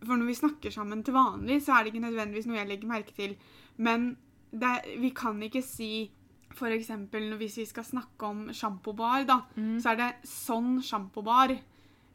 [0.04, 2.88] For når vi snakker sammen til vanlig, så er det ikke nødvendigvis noe jeg legger
[2.88, 3.36] merke til.
[3.78, 4.18] Men
[4.52, 6.12] det, vi kan ikke si
[6.60, 9.46] eksempel hvis vi skal snakke om sjampobar, da,
[9.80, 11.60] så er det 'sånn sjampobar'.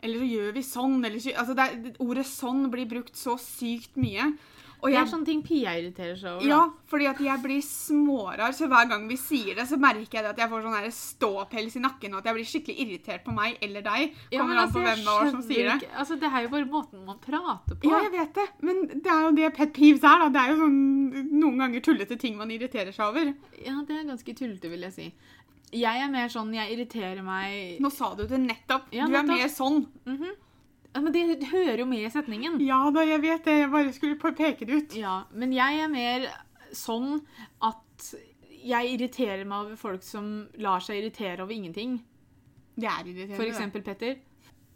[0.02, 1.04] Eller så gjør vi sånn.
[1.04, 4.36] Eller, altså det ordet 'sånn' blir brukt så sykt mye.
[4.84, 6.44] Og Det er sånne ting Pia irriterer seg over.
[6.44, 6.58] ja,
[6.92, 10.32] fordi at jeg blir smårar, så hver gang vi sier det, så merker jeg det
[10.34, 13.56] at jeg får sånn ståpels i nakken, og at jeg blir skikkelig irritert på meg
[13.64, 14.12] eller deg.
[14.30, 15.88] Ja, Kommer men an altså, på hvem av oss som sier det.
[15.96, 17.88] Altså, det er jo bare måten man prater på.
[17.88, 20.28] Ja, jeg vet det, men det er jo det pet peeves er, da.
[20.36, 23.32] Det er jo sånn noen ganger tullete ting man irriterer seg over.
[23.64, 25.08] Ja, det er ganske tullete, vil jeg si.
[25.74, 28.92] Jeg er mer sånn Jeg irriterer meg Nå sa du det nettopp.
[28.94, 29.86] Ja, du er mer sånn.
[30.06, 30.36] Mhm.
[30.94, 32.60] Ja, Men det hører jo med i setningen.
[32.62, 33.56] Ja da, jeg vet det.
[33.64, 34.96] Jeg bare skulle peke det ut.
[34.98, 36.28] Ja, Men jeg er mer
[36.74, 37.18] sånn
[37.66, 38.12] at
[38.64, 41.98] jeg irriterer meg over folk som lar seg irritere over ingenting.
[42.74, 43.38] Det er irriterende.
[43.40, 44.22] For eksempel Petter.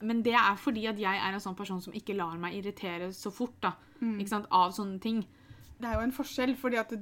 [0.03, 3.11] Men det er fordi at jeg er en sånn person som ikke lar meg irritere
[3.15, 3.73] så fort da.
[4.03, 4.21] Mm.
[4.55, 5.23] Av sånne ting.
[5.79, 6.93] Det er jo en forskjell, fordi at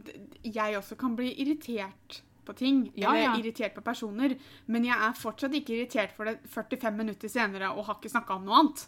[0.45, 2.83] jeg også kan bli irritert på ting.
[2.95, 3.37] Ja, eller ja.
[3.41, 4.37] irritert på personer.
[4.73, 8.39] Men jeg er fortsatt ikke irritert for det 45 minutter senere og har ikke snakka
[8.39, 8.87] om noe annet.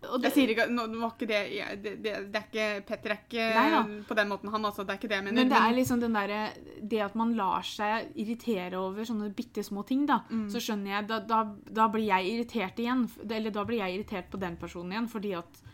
[0.00, 1.38] Sier ikke, ikke det,
[1.84, 4.86] det, det, det er ikke, Petter er ikke Nei på den måten, han også.
[4.88, 5.36] Det er ikke det jeg mener.
[5.42, 6.32] Men det er liksom den der,
[6.80, 10.22] Det at man lar seg irritere over sånne bitte små ting, da.
[10.30, 10.46] Mm.
[10.52, 13.04] Så skjønner jeg da, da, da blir jeg irritert igjen.
[13.28, 15.66] Eller da blir jeg irritert på den personen igjen, fordi at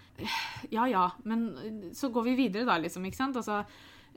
[0.73, 3.07] Ja ja, men så går vi videre, da, liksom.
[3.07, 3.39] Ikke sant?
[3.39, 3.62] Altså,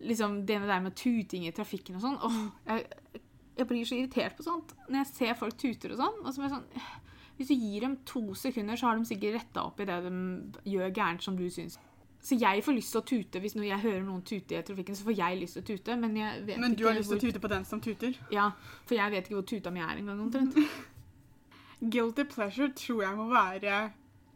[0.02, 2.18] liksom det der med tuting i trafikken og sånn.
[2.24, 2.52] Åh, Mm.
[2.68, 3.22] jeg,
[3.58, 6.20] jeg blir så irritert på sånt når jeg ser folk tuter og sånn.
[6.26, 6.98] Og så blir jeg sånn
[7.40, 10.72] Hvis du gir dem to sekunder, så har de sikkert retta opp i det de
[10.74, 11.78] gjør gærent som du syns.
[12.22, 15.06] Så jeg får lyst til å tute hvis jeg hører noen tute i trafikken, så
[15.08, 17.22] får jeg lyst til å tute, men jeg vet Men du har lyst til å
[17.22, 18.12] tute på den som tuter?
[18.30, 18.50] Ja,
[18.86, 20.54] for jeg vet ikke hvor tuta mi er engang, omtrent.
[21.94, 23.92] Guilty pleasure tror jeg må være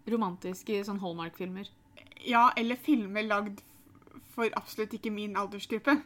[0.08, 1.68] Romantiske sånn Hallmark-filmer.
[2.24, 3.60] Ja, eller filmer lagd
[4.34, 5.98] for absolutt ikke min aldersgruppe.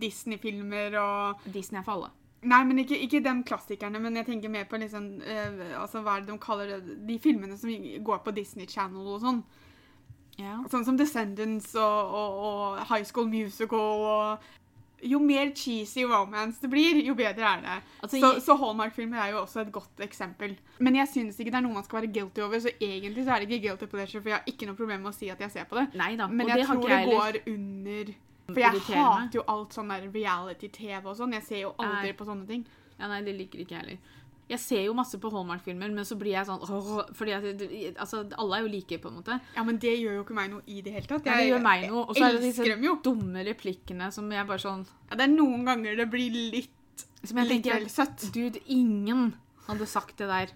[0.00, 2.12] Disney-filmer og Disney er for alle.
[2.46, 6.18] Nei, men ikke, ikke de klassikerne, men jeg tenker mer på liksom eh, Altså, hva
[6.18, 6.98] er det de kaller det?
[7.08, 7.72] De filmene som
[8.04, 9.40] går på Disney Channel og sånn.
[10.36, 10.58] Ja.
[10.70, 14.50] Sånn som Descendants og, og, og High School Musical og
[15.04, 17.74] Jo mer cheesy romance det blir, jo bedre er det.
[18.02, 20.54] Altså, så, så Hallmark-filmer er jo også et godt eksempel.
[20.80, 23.34] Men jeg syns ikke det er noe man skal være guilty over, så egentlig så
[23.34, 25.40] er det ikke guilty pleasure, for jeg har ikke noe problem med å si at
[25.44, 25.86] jeg ser på det.
[26.00, 27.38] Neida, Men jeg det tror det jeg heller.
[27.44, 28.14] går under
[28.46, 31.32] For jeg hater jo alt sånn reality-TV og sånn.
[31.36, 32.16] Jeg ser jo aldri Nei.
[32.16, 32.66] på sånne ting.
[32.96, 33.98] Ja, nei, det liker ikke jeg heller.
[34.46, 37.46] Jeg ser jo masse på Hallmark-filmer, men så blir jeg sånn åh, Fordi at
[37.98, 39.40] altså, alle er jo like, på en måte.
[39.56, 41.26] Ja, men det gjør jo ikke meg noe i det hele tatt.
[41.26, 42.04] Ja, det gjør meg noe.
[42.06, 42.94] Og så er det disse jo.
[43.02, 47.42] dumme replikkene som jeg bare sånn Ja, det er noen ganger det blir litt, Som
[47.42, 48.28] jeg litt tenker søtt.
[48.36, 49.32] Dude, ingen
[49.66, 50.54] hadde sagt det der.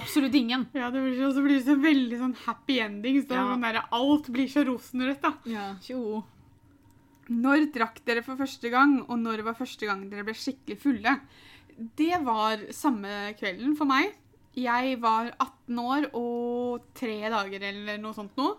[0.00, 0.64] Absolutt ingen.
[0.72, 3.20] Ja, det blir så, så blir det så veldig sånn happy ending.
[3.22, 3.44] Så Ja.
[3.52, 5.34] sånn der, alt blir så rosenrødt, da.
[5.44, 6.22] Ja, tjo.
[7.28, 11.20] Når drakk dere for første gang, og når var første gang dere ble skikkelig fulle?
[11.76, 14.14] Det var samme kvelden for meg.
[14.54, 18.52] Jeg var 18 år og tre dager eller noe sånt nå.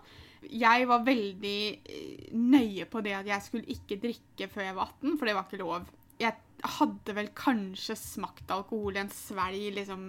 [0.46, 4.92] Jeg var veldig eh, nøye på det at jeg skulle ikke drikke før jeg var
[4.92, 5.88] 18, for det var ikke lov.
[6.20, 6.36] Jeg
[6.76, 10.04] hadde vel kanskje smakt alkohol i en svelg liksom,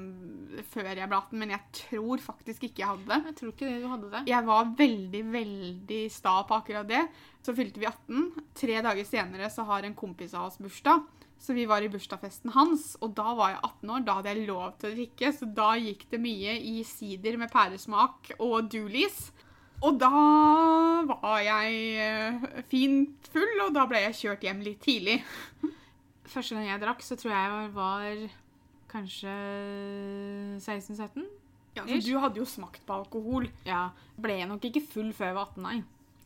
[0.69, 3.19] før jeg ble 18, men jeg tror faktisk ikke jeg hadde det.
[3.31, 4.23] Jeg tror ikke det du hadde det.
[4.29, 7.03] Jeg var veldig, veldig sta på akkurat det.
[7.43, 8.47] Så fylte vi 18.
[8.61, 11.07] Tre dager senere så har en kompis av oss bursdag.
[11.37, 14.05] Så vi var i bursdagsfesten hans, og da var jeg 18 år.
[14.07, 17.51] Da hadde jeg lov til å drikke, så da gikk det mye i sider med
[17.53, 19.27] pæresmak og Doolies.
[19.85, 20.09] Og da
[21.05, 25.19] var jeg eh, fint full, og da ble jeg kjørt hjem litt tidlig.
[26.33, 28.23] Første gang jeg drakk, så tror jeg jeg var
[28.91, 29.35] kanskje
[30.57, 31.27] 16-17.
[31.77, 33.45] Ja, så du hadde jo smakt på alkohol.
[33.67, 33.91] Ja.
[34.17, 35.77] Ble jeg nok ikke full før jeg var 18, nei.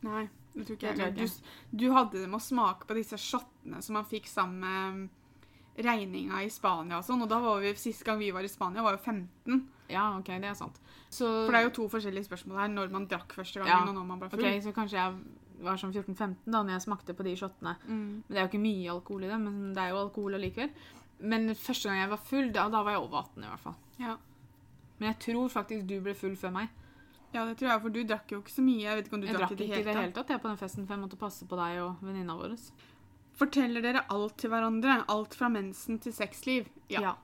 [0.02, 1.14] Nei, det tror ikke jeg.
[1.16, 5.84] Du, du hadde det med å smake på disse shottene som man fikk sammen med
[5.86, 8.82] regninga i Spania og sånn, og da var vi, sist gang vi var i Spania,
[8.84, 9.62] var jo 15.
[9.92, 10.76] Ja, OK, det er sant.
[11.12, 13.88] Så, For det er jo to forskjellige spørsmål her, når man drakk første gangen, Ja.
[13.88, 14.44] og når man ble full.
[14.44, 17.76] Ok, så kanskje jeg var sånn 14-15 da når jeg smakte på de shottene.
[17.86, 18.02] Mm.
[18.26, 20.70] Men Det er jo ikke mye alkohol i det, men det er jo alkohol allikevel.
[21.32, 23.76] Men første gang jeg var full, da, da var jeg over 18 i hvert fall.
[24.02, 24.16] Ja.
[24.98, 26.68] Men jeg tror faktisk du ble full før meg.
[27.32, 28.80] Ja, det tror jeg, for du drakk jo ikke så mye.
[28.84, 30.12] Jeg vet ikke om du Jeg drakk, drakk i det ikke i det hele hele
[30.12, 30.26] tatt.
[30.26, 32.56] tatt jeg på den festen, for jeg måtte passe på deg og venninna vår.
[33.38, 34.98] Forteller dere alt til hverandre?
[35.08, 36.68] Alt fra mensen til sexliv?
[36.92, 37.14] Ja.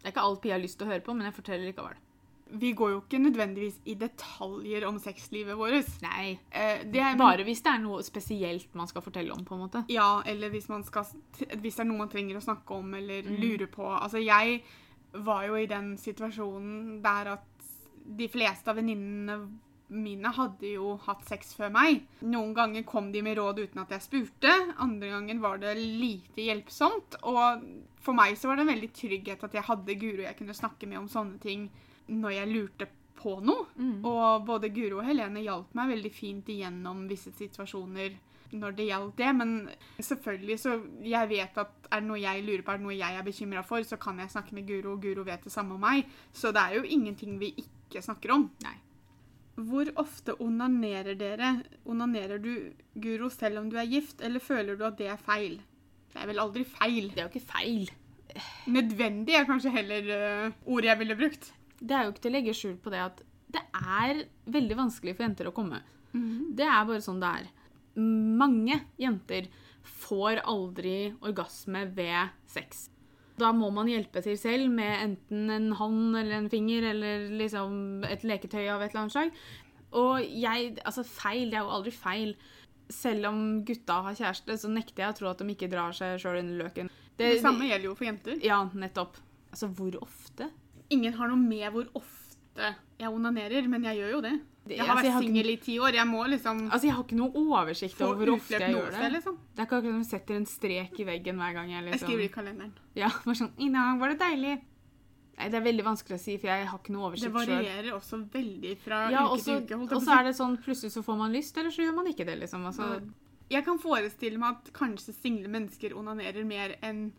[0.00, 2.00] Det er ikke alt Pia har lyst til å høre på, men jeg forteller likevel.
[2.52, 5.86] Vi går jo ikke nødvendigvis i detaljer om sexlivet vårt.
[6.04, 6.38] Nei.
[6.50, 9.62] Eh, det er, Bare hvis det er noe spesielt man skal fortelle om, på en
[9.62, 9.84] måte.
[9.88, 11.06] Ja, eller hvis, man skal,
[11.62, 13.38] hvis det er noe man trenger å snakke om eller Mm.
[13.40, 13.86] lure på.
[13.88, 14.62] Altså, jeg
[15.14, 17.44] var jo i den situasjonen der at
[18.04, 19.38] de fleste av venninnene
[19.92, 22.00] mine hadde jo hatt sex før meg.
[22.24, 24.52] Noen ganger kom de med råd uten at jeg spurte.
[24.80, 27.18] Andre ganger var det lite hjelpsomt.
[27.28, 27.66] Og
[28.02, 30.88] for meg så var det en veldig trygghet at jeg hadde Guro jeg kunne snakke
[30.88, 31.68] med om sånne ting
[32.08, 32.88] når jeg lurte
[33.20, 33.68] på noe.
[33.76, 33.98] Mm.
[34.08, 38.16] Og både Guro og Helene hjalp meg veldig fint igjennom visse situasjoner
[38.52, 39.32] når det gjaldt det.
[39.36, 39.52] Men
[39.98, 43.18] selvfølgelig så Jeg vet at er det noe jeg lurer på, er det noe jeg
[43.18, 45.82] er bekymra for, så kan jeg snakke med Guro, og Guro vet det samme om
[45.82, 46.08] meg.
[46.32, 48.48] Så det er jo ingenting vi ikke snakker om.
[48.64, 48.76] Nei.
[49.62, 51.58] Hvor ofte onanerer dere?
[51.84, 55.58] Onanerer du, Guro, selv om du er gift, eller føler du at det er feil?
[56.12, 57.10] Det er vel aldri feil.
[57.12, 57.90] Det er jo ikke feil.
[58.72, 61.52] Nødvendig er kanskje heller uh, ordet jeg ville brukt.
[61.82, 63.20] Det er jo ikke til å legge skjul på det at
[63.52, 64.22] det er
[64.54, 65.82] veldig vanskelig for jenter å komme.
[66.56, 67.50] Det er bare sånn det er.
[67.96, 69.48] Mange jenter
[69.82, 72.88] får aldri orgasme ved sex.
[73.40, 78.04] Da må man hjelpe til selv med enten en hånd eller en finger eller liksom
[78.06, 79.36] et leketøy av et eller annet slag.
[79.98, 82.34] Og jeg Altså, feil, det er jo aldri feil.
[82.92, 86.18] Selv om gutta har kjæreste, så nekter jeg å tro at de ikke drar seg
[86.20, 86.90] sjøl under løken.
[87.16, 88.40] Det, samme gjelder jo for jenter.
[88.44, 89.18] Ja, nettopp.
[89.52, 90.48] Altså, hvor ofte?
[90.92, 92.21] Ingen har noe med hvor ofte
[92.56, 94.40] jeg onanerer, men jeg gjør jo det.
[94.64, 95.92] Det- Jeg har altså, vært har singel i ti år.
[95.92, 99.12] Jeg må liksom Altså, Jeg har ikke noe oversikt over hvor ofte jeg gjør det.
[99.12, 99.38] liksom.
[99.56, 101.92] Det er ikke akkurat som jeg setter en strek i veggen hver gang jeg liksom
[101.92, 102.72] Jeg liksom skriver i kalenderen.
[102.94, 104.62] Ja, bare sånn I dag var det deilig.
[105.38, 107.64] Nei, Det er veldig vanskelig å si, for jeg har ikke noe Det oversikt sjøl.
[107.64, 109.92] varierer også veldig fra Ja, uke til uke.
[109.96, 112.24] og så er det sånn plutselig så får man lyst, eller så gjør man ikke
[112.26, 112.64] det, liksom.
[112.66, 113.02] Altså.
[113.50, 117.12] Jeg kan forestille meg at kanskje single mennesker onanerer mer enn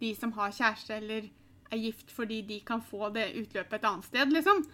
[0.00, 1.30] de som har kjæreste eller
[1.70, 4.64] er gift fordi de kan få det utløpet et annet sted, liksom.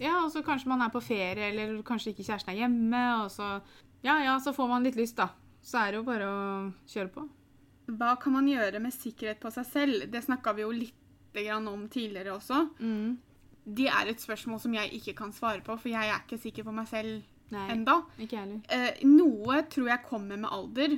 [0.00, 3.30] ja, og så kanskje man er på ferie, eller kanskje ikke kjæresten er hjemme, og
[3.30, 3.60] så
[4.02, 5.28] Ja ja, så får man litt lyst, da.
[5.60, 6.38] Så er det jo bare å
[6.88, 7.26] kjøre på.
[7.98, 10.06] Hva kan man gjøre med sikkerhet på seg selv?
[10.08, 10.96] Det snakka vi jo litt
[11.34, 12.62] grann om tidligere også.
[12.80, 13.18] Mm.
[13.64, 16.64] Det er et spørsmål som jeg ikke kan svare på, for jeg er ikke sikker
[16.64, 17.20] på meg selv
[17.52, 17.98] Nei, enda.
[18.16, 18.62] ikke heller.
[18.72, 20.96] Eh, noe tror jeg kommer med alder.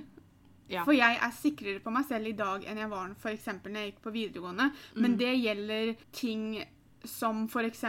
[0.73, 0.85] Ja.
[0.89, 3.47] For jeg er sikrere på meg selv i dag enn jeg var f.eks.
[3.63, 4.71] når jeg gikk på videregående.
[4.97, 5.19] Men Mm.
[5.21, 6.47] det gjelder ting
[7.05, 7.85] som f.eks.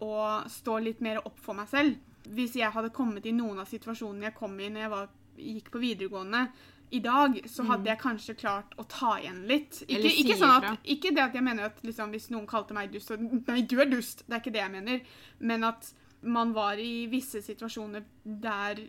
[0.00, 0.14] å
[0.50, 1.96] stå litt mer opp for meg selv.
[2.26, 5.70] Hvis jeg hadde kommet i noen av situasjonene jeg kom i når jeg var, gikk
[5.70, 6.48] på videregående
[6.96, 9.82] i dag, så hadde jeg kanskje klart å ta igjen litt.
[9.86, 12.90] Ikke, ikke, sånn at, ikke det at jeg mener at liksom, hvis noen kalte meg
[12.92, 14.22] dust så, Nei, du er dust!
[14.26, 15.00] Det er ikke det jeg mener.
[15.40, 18.80] Men at man var i visse situasjoner der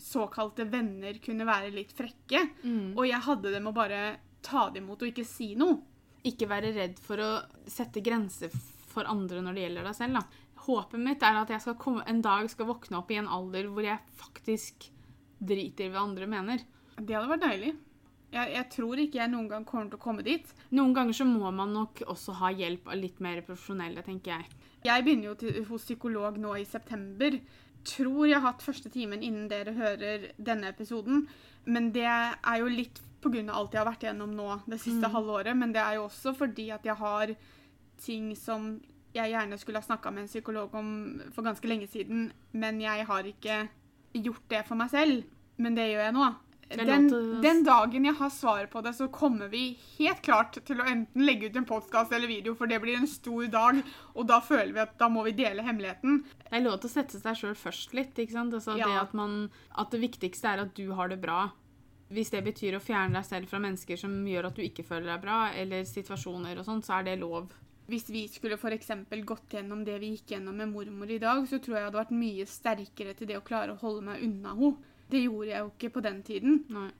[0.00, 2.44] såkalte venner kunne være litt frekke.
[2.62, 2.94] Mm.
[2.96, 4.04] Og jeg hadde det med å bare
[4.44, 5.80] ta det imot og ikke si noe.
[6.24, 7.30] Ikke være redd for å
[7.68, 8.52] sette grenser
[8.94, 10.20] for andre når det gjelder deg selv.
[10.20, 10.44] Da.
[10.64, 13.84] Håpet mitt er at jeg komme, en dag skal våkne opp i en alder hvor
[13.84, 14.88] jeg faktisk
[15.44, 16.62] driter i hva andre mener.
[16.96, 17.74] Det hadde vært deilig.
[18.34, 20.48] Jeg, jeg tror ikke jeg noen gang kommer til å komme dit.
[20.74, 24.62] Noen ganger så må man nok også ha hjelp av litt mer profesjonelle, tenker jeg.
[24.84, 27.36] Jeg begynner jo til, hos psykolog nå i september.
[27.84, 31.26] Tror jeg har hatt første timen innen dere hører denne episoden.
[31.64, 33.44] Men det er jo litt pga.
[33.52, 35.56] alt jeg har vært igjennom nå det siste halvåret.
[35.56, 37.34] Men det er jo også fordi at jeg har
[38.04, 38.74] ting som
[39.14, 40.88] jeg gjerne skulle ha snakka med en psykolog om
[41.32, 43.68] for ganske lenge siden, men jeg har ikke
[44.14, 45.22] gjort det for meg selv.
[45.56, 46.30] Men det gjør jeg nå.
[46.76, 47.08] Det Den,
[47.42, 51.24] den dagen jeg har svaret på det, så kommer vi helt klart til å enten
[51.24, 53.82] legge ut en podkast eller video, for det blir en stor dag,
[54.14, 56.22] og da føler vi at da må vi dele hemmeligheten.
[56.44, 58.14] Det er lov til å sette seg sjøl først litt.
[58.18, 58.54] ikke sant?
[58.54, 58.86] Altså Ja.
[58.86, 61.52] det, at, man, at det viktigste er at du har det bra.
[62.14, 65.08] Hvis det betyr å fjerne deg selv fra mennesker som gjør at du ikke føler
[65.14, 67.52] deg bra, eller situasjoner og sånt, så er det lov.
[67.88, 71.42] Hvis vi skulle for eksempel gått gjennom det vi gikk gjennom med mormor i dag,
[71.48, 74.22] så tror jeg jeg hadde vært mye sterkere til det å klare å holde meg
[74.24, 74.76] unna henne.
[75.10, 76.62] Det gjorde jeg jo ikke på den tiden.
[76.72, 76.90] Nei.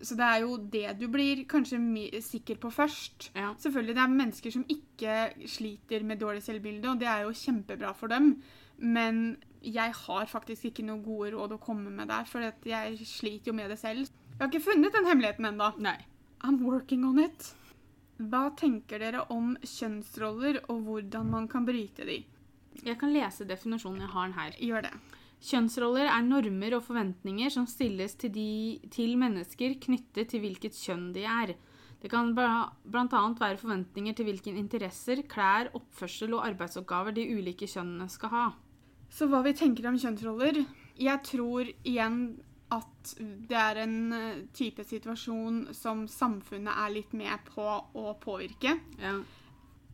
[0.00, 1.76] Så det er jo det du blir kanskje
[2.24, 3.30] sikker på først.
[3.36, 3.52] Ja.
[3.60, 7.92] Selvfølgelig, det er mennesker som ikke sliter med dårlig selvbilde, og det er jo kjempebra
[7.92, 8.38] for dem.
[8.80, 13.52] Men jeg har faktisk ikke noen gode råd å komme med der, for jeg sliter
[13.52, 14.08] jo med det selv.
[14.08, 15.72] Jeg har ikke funnet den hemmeligheten ennå.
[16.40, 17.52] I'm working on it.
[18.20, 22.22] Hva tenker dere om kjønnsroller, og hvordan man kan bryte de?
[22.84, 24.56] Jeg kan lese definisjonen jeg har den her.
[24.64, 24.94] Gjør det.
[25.40, 31.10] Kjønnsroller er normer og forventninger som stilles til, de, til mennesker knyttet til hvilket kjønn
[31.16, 31.54] de er.
[32.00, 33.22] Det kan bl.a.
[33.40, 38.44] være forventninger til hvilke interesser, klær, oppførsel og arbeidsoppgaver de ulike kjønnene skal ha.
[39.10, 40.62] Så hva vi tenker om kjønnsroller?
[41.00, 42.22] Jeg tror igjen
[42.70, 43.14] at
[43.50, 48.76] det er en eh, type situasjon som samfunnet er litt med på å påvirke.
[49.00, 49.16] Ja.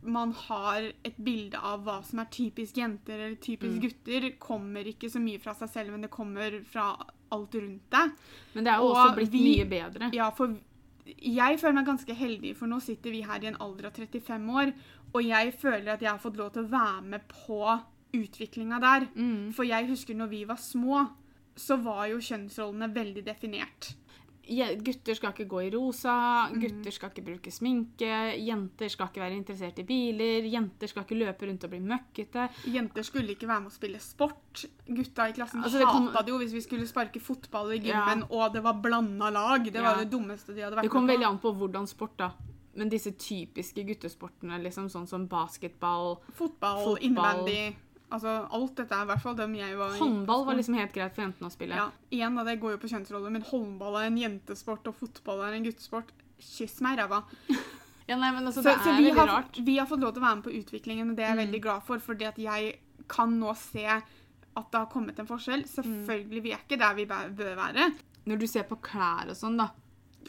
[0.03, 3.81] Man har et bilde av hva som er typisk jenter eller typisk Mm.
[3.81, 4.29] gutter.
[4.39, 6.95] Kommer ikke så mye fra seg selv, men det kommer fra
[7.31, 8.11] alt rundt deg.
[8.53, 10.13] Men det er jo Og også blitt vi- mye bedre.
[10.13, 10.55] Ja, for
[11.05, 14.49] jeg føler meg ganske heldig, for nå sitter vi her i en alder av 35
[14.49, 14.73] år,
[15.13, 17.81] og jeg føler at jeg har fått lov til å være med på
[18.13, 19.07] utviklinga der.
[19.15, 19.53] Mm.
[19.53, 21.09] For jeg husker når vi var små,
[21.55, 23.95] så var jo kjønnsrollene veldig definert.
[24.49, 26.61] Ja, Gutter skal ikke gå i rosa, Mm.
[26.61, 31.17] gutter skal ikke bruke sminke, jenter skal ikke være interessert i biler, jenter skal ikke
[31.19, 32.49] løpe rundt og bli møkkete.
[32.65, 34.65] Jenter skulle ikke være med å spille sport.
[34.87, 37.79] Gutta i klassen Altså, det kom- hata det jo hvis vi skulle sparke fotball i
[37.79, 38.05] Ja.
[38.05, 39.63] gymmen, og det var blanda lag.
[39.65, 40.03] Det var Ja.
[40.03, 40.81] det dummeste de hadde vært på.
[40.83, 42.31] Det kom veldig an på hvordan sport, da.
[42.75, 46.97] Men disse typiske guttesportene, liksom sånn som basketball Fotball, Fotball.
[47.01, 47.75] innebandy
[48.09, 49.99] Altså alt dette er i hvert fall dem jeg var i.
[49.99, 51.75] Håndball var liksom helt greit for jentene å spille.
[51.75, 55.41] Ja, igjen da, det går jo på kjønnsroller, men håndball er en jentesport, og fotball
[55.43, 56.13] er en guttesport.
[56.39, 57.23] Kyss meg i ræva.
[58.07, 59.57] Ja, nei, men Så, altså, det så er veldig har, rart.
[59.67, 61.43] vi har fått lov til å være med på utviklingen, og det er jeg Mm.
[61.45, 65.65] veldig glad for, fordi at jeg kan nå se at det har kommet en forskjell.
[65.65, 65.67] Mm.
[65.67, 67.91] Selvfølgelig, vi er ikke der vi bør være.
[68.25, 69.67] Når du ser på klær og sånn, da.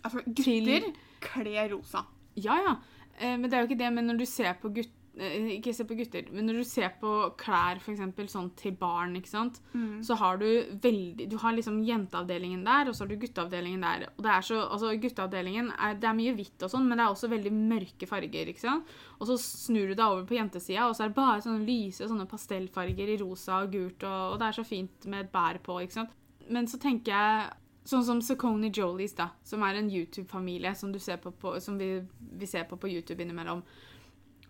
[0.02, 2.04] Altså, Til- gutter kler rosa.
[2.36, 2.76] Ja, ja.
[3.20, 3.92] Eh, men det er jo ikke det.
[3.94, 7.10] Men når du ser på gutter Ikke se på gutter, men når du ser på
[7.40, 9.60] klær for eksempel, sånn til barn, ikke sant?
[9.72, 10.00] Mm.
[10.06, 10.46] så har du
[10.82, 14.06] veldig Du har liksom jenteavdelingen der, og så har du gutteavdelingen der.
[14.16, 17.06] Og det er så, altså Gutteavdelingen er, det er mye hvitt og sånn, men det
[17.06, 18.52] er også veldig mørke farger.
[18.52, 18.96] ikke sant?
[19.18, 22.08] Og så snur du deg over på jentesida, og så er det bare sånne lyse
[22.08, 25.60] sånne pastellfarger i rosa og gult, og, og det er så fint med et bær
[25.64, 25.80] på.
[25.82, 26.14] ikke sant?
[26.48, 27.48] Men så tenker jeg
[27.88, 31.78] Sånn som Soconi Jolies, da, som er en YouTube-familie som, du ser på på, som
[31.80, 33.62] vi, vi ser på på YouTube innimellom.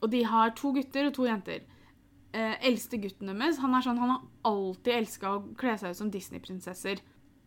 [0.02, 1.66] Og de har to gutter og to jenter.
[2.36, 6.00] Eh, eldste gutten deres han er sånn, han har alltid elska å kle seg ut
[6.02, 7.00] som Disney-prinsesser.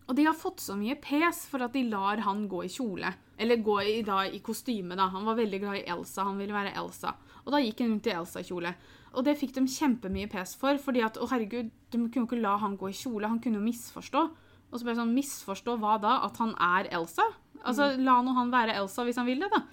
[0.10, 3.14] Og de har fått så mye pes for at de lar han gå i kjole.
[3.42, 5.08] Eller gå i, da, i kostyme, da.
[5.14, 6.26] Han var veldig glad i Elsa.
[6.28, 7.14] Han ville være Elsa.
[7.46, 8.74] Og da gikk han rundt i Elsa-kjole.
[9.16, 12.58] Og det fikk de kjempemye pes for, fordi at å herregud, de kunne ikke la
[12.60, 13.30] han gå i kjole.
[13.30, 14.26] Han kunne jo misforstå.
[14.72, 16.18] Og så ble det sånn, misforstå hva da?
[16.28, 17.28] At han er Elsa?
[17.62, 19.64] Altså, la nå han være Elsa hvis han vil det, da.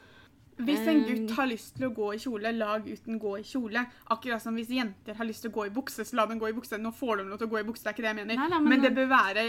[0.58, 3.84] Hvis en gutt har lyst til å gå i kjole, la gutten gå i kjole.
[4.10, 6.48] Akkurat som hvis jenter har lyst til å gå i bukse, så la dem gå
[6.50, 6.78] i bukse.
[6.82, 8.36] Nå får de lov til å gå i bukse, det er ikke det jeg mener.
[8.40, 9.44] Nei, nei, men, men- det bør være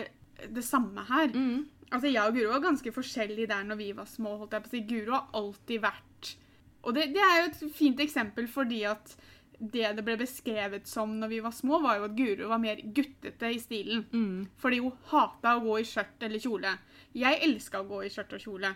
[0.56, 1.28] det samme her.
[1.34, 1.65] Mm.
[1.91, 4.38] Altså, Jeg og Guro var ganske forskjellige der når vi var små.
[4.38, 4.82] holdt jeg på å si.
[4.91, 6.36] Guro har alltid vært
[6.84, 9.15] Og det, det er jo et fint eksempel fordi at
[9.60, 12.78] det det ble beskrevet som når vi var små, var jo at Guro var mer
[12.95, 14.06] guttete i stilen.
[14.13, 14.48] Mm.
[14.62, 16.72] Fordi hun hata å gå i skjørt eller kjole.
[17.13, 18.72] Jeg elska å gå i skjørt og kjole.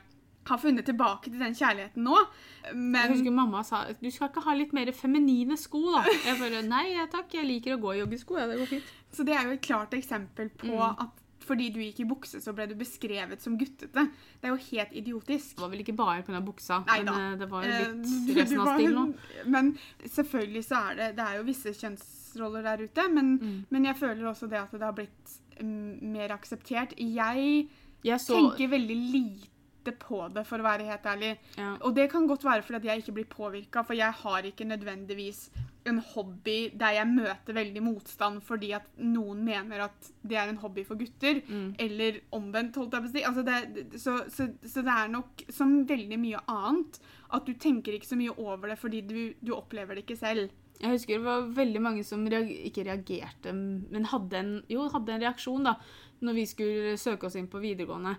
[0.45, 2.17] Har funnet tilbake til den kjærligheten nå,
[2.73, 6.03] Jeg husker mamma sa du skal ikke ha litt mer feminine sko, da.
[6.25, 8.37] Jeg bare nei takk, jeg liker å gå i joggesko.
[8.39, 8.83] Ja, det går fint.
[9.13, 10.99] Så det er jo et klart eksempel på Mm.
[10.99, 14.05] at fordi du gikk i bukse, så ble du beskrevet som guttete.
[14.39, 15.55] Det er jo helt idiotisk.
[15.57, 16.39] Det var vel ikke bare pga.
[16.39, 17.11] buksa, Neida.
[17.11, 19.13] men eh, det var jo Eh, litt resten av stilen òg.
[19.45, 19.77] Men
[20.07, 23.65] selvfølgelig så er det Det er jo visse kjønnsroller der ute, men, Mm.
[23.69, 26.93] men jeg føler også det at det har blitt mm, mer akseptert.
[26.97, 27.67] Jeg
[28.03, 29.47] Jeg så tenker veldig lite
[29.91, 31.37] på det, for å være helt ærlig.
[31.57, 31.75] ja.
[31.81, 34.65] Og det kan godt være fordi at jeg ikke blir påvirka, for jeg har ikke
[34.65, 35.49] nødvendigvis
[35.85, 40.61] en hobby der jeg møter veldig motstand fordi at noen mener at det er en
[40.61, 41.41] hobby for gutter.
[41.47, 41.75] Mm.
[41.79, 43.25] Eller omvendt, holdt jeg på å si.
[43.27, 47.01] Altså det, så, så, så det er nok som veldig mye annet
[47.33, 50.53] at du tenker ikke så mye over det fordi du, du opplever det ikke selv.
[50.83, 55.13] Jeg husker det var veldig mange som reager, ikke reagerte, men hadde en, jo, hadde
[55.15, 55.77] en reaksjon da,
[56.23, 58.17] når vi skulle søke oss inn på videregående.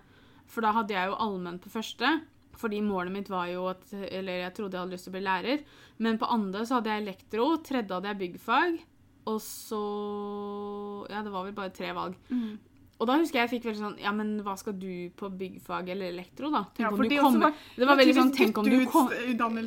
[0.51, 2.09] For da hadde jeg jo allmenn på første,
[2.55, 5.23] fordi målet mitt var jo at Eller jeg trodde jeg hadde lyst til å bli
[5.25, 5.63] lærer.
[5.99, 8.77] Men på andre så hadde jeg elektro, tredje hadde jeg byggfag,
[9.27, 9.81] og så
[11.09, 12.15] Ja, det var vel bare tre valg.
[12.97, 15.89] Og da husker jeg jeg fikk veldig sånn Ja, men hva skal du på byggfag
[15.91, 16.61] eller elektro, da?
[16.73, 19.09] Tenk Ja, om du det kommer var- Det var veldig sånn Tenk om du kom,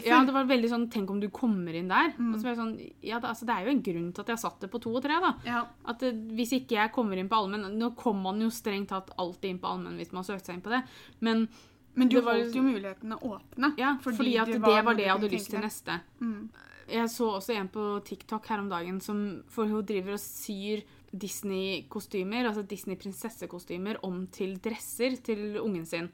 [0.04, 2.14] ja, det var veldig sånn Tenk om du kommer inn der.
[2.18, 2.32] Mm.
[2.32, 4.26] Og så var jeg sånn Ja, det, altså, det er jo en grunn til at
[4.28, 5.34] jeg satt det på to og tre, da.
[5.44, 5.66] Ja.
[5.86, 9.10] At eh, hvis ikke jeg kommer inn på allmenn Nå kommer man jo strengt tatt
[9.18, 10.82] alltid inn på allmenn hvis man søkte seg inn på det,
[11.20, 11.48] men
[11.94, 13.76] Men du var- holdt jo mulighetene åpne.
[13.76, 16.00] ja, fordi, at det noe var det jeg hadde lyst til neste.
[16.22, 16.48] Mm.
[16.88, 20.82] Jeg så også en på TikTok her om dagen som For hun driver og syr
[21.12, 26.08] Disney-kostymer, altså Disney-prinsessekostymer, om til dresser til ungen sin.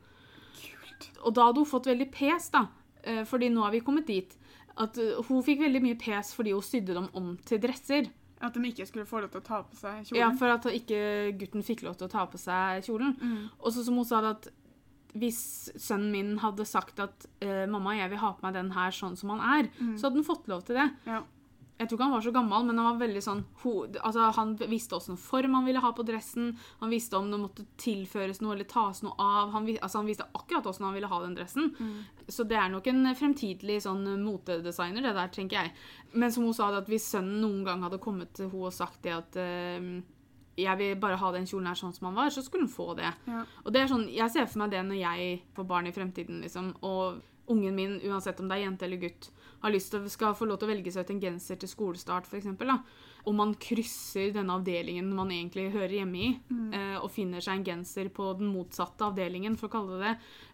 [0.54, 1.08] Kult.
[1.24, 2.66] Og da hadde hun fått veldig pes, da.
[3.02, 4.36] eh, Fordi nå har vi kommet dit.
[4.76, 8.10] At eh, hun fikk veldig mye pes fordi hun sydde dem om til dresser.
[8.40, 10.18] At de ikke skulle få lov til å ta på seg kjolen.
[10.20, 13.14] Ja, For at ikke gutten fikk lov til å ta på seg kjolen.
[13.20, 13.48] Mm.
[13.60, 14.48] Og så som hun sa det at
[15.14, 18.90] hvis sønnen min hadde sagt at eh, 'mamma, jeg vil ha på meg den her
[18.90, 19.96] sånn som han er', Mm.
[19.96, 20.90] så hadde han fått lov til det.
[21.06, 21.22] Ja.
[21.74, 23.40] Jeg tror ikke han var så gammel, men han var veldig sånn
[23.98, 26.52] altså Han visste åssen form han ville ha på dressen.
[26.78, 29.50] Han visste om det måtte tilføres noe eller tas noe av.
[29.56, 31.72] Han, altså han visste akkurat åssen han ville ha den dressen.
[31.74, 32.28] Mm.
[32.30, 35.74] Så det er nok en fremtidig sånn motedesigner, det der, tenker jeg.
[36.14, 39.02] Men som hun sa, at hvis sønnen noen gang hadde kommet til henne og sagt
[39.02, 39.90] det at uh,
[40.54, 42.92] jeg vil bare ha den kjolen her sånn som han var, så skulle hun få
[42.98, 43.10] det.
[43.26, 43.42] Ja.
[43.64, 46.42] Og det er sånn, Jeg ser for meg det når jeg får barn i fremtiden,
[46.44, 49.28] liksom, og ungen min, uansett om det er jente eller gutt,
[49.64, 52.28] har lyst til, skal få lov til å velge seg ut en genser til skolestart,
[52.28, 52.46] f.eks.,
[53.24, 56.26] og man krysser denne avdelingen man egentlig hører hjemme i,
[56.76, 60.10] eh, og finner seg en genser på den motsatte avdelingen, for å kalle det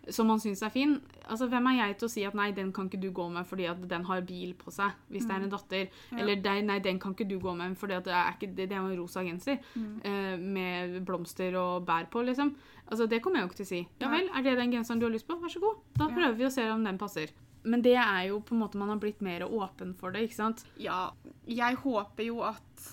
[0.06, 0.92] det, som man syns er fin.
[1.26, 3.44] Altså, Hvem er jeg til å si at nei, den kan ikke du gå med
[3.50, 5.88] fordi at den har bil på seg, hvis det er en datter?
[6.12, 6.18] Ja.
[6.22, 8.76] Eller "Nei, den kan ikke du gå med fordi at det er, ikke, det, det
[8.78, 9.58] er en rosa genser
[10.04, 12.54] eh, med blomster og bær på, liksom.
[12.86, 13.88] Altså, Det kommer jeg jo ikke til å si.
[14.00, 15.34] Ja vel, er det den genseren du har lyst på?
[15.42, 15.76] Vær så god.
[15.98, 16.14] Da Ja.
[16.14, 17.30] prøver vi å se om den passer.
[17.62, 20.38] Men det er jo på en måte man har blitt mer åpen for det, ikke
[20.38, 20.64] sant?
[20.80, 21.10] ja.
[21.50, 22.84] Jeg håper jo at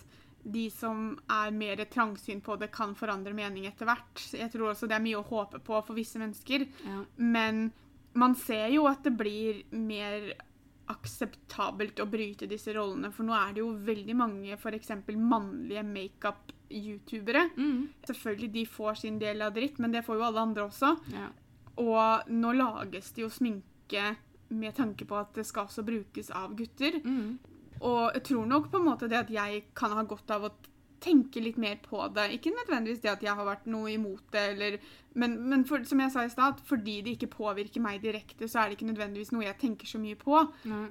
[0.48, 4.22] de som er mer trangsynt på det, kan forandre mening etter hvert.
[4.34, 6.64] Jeg tror også det er mye å håpe på for visse mennesker.
[6.88, 7.02] Ja.
[7.20, 7.68] Men
[8.18, 10.32] man ser jo at det blir mer
[10.88, 13.12] akseptabelt å bryte disse rollene.
[13.14, 14.94] For nå er det jo veldig mange f.eks.
[15.20, 17.50] mannlige makeup-youtubere.
[17.58, 17.82] Mm.
[18.08, 20.96] Selvfølgelig de får sin del av dritt, men det får jo alle andre også.
[21.16, 21.28] ja.
[21.78, 24.16] Og nå lages det jo sminke
[24.50, 27.00] med tanke på at det skal også brukes av gutter.
[27.04, 27.38] Mm.
[27.86, 30.54] Og jeg tror nok på en måte det at jeg kan ha godt av å
[31.04, 32.30] tenke litt mer på det.
[32.38, 34.78] Ikke nødvendigvis det at jeg har vært noe imot det, eller,
[35.20, 38.64] men, men for, som jeg sa i stad, fordi det ikke påvirker meg direkte, så
[38.64, 40.42] er det ikke nødvendigvis noe jeg tenker så mye på.
[40.66, 40.88] Mm.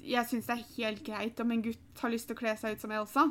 [0.00, 2.76] Jeg syns det er helt greit om en gutt har lyst til å kle seg
[2.76, 3.26] ut som Elsa.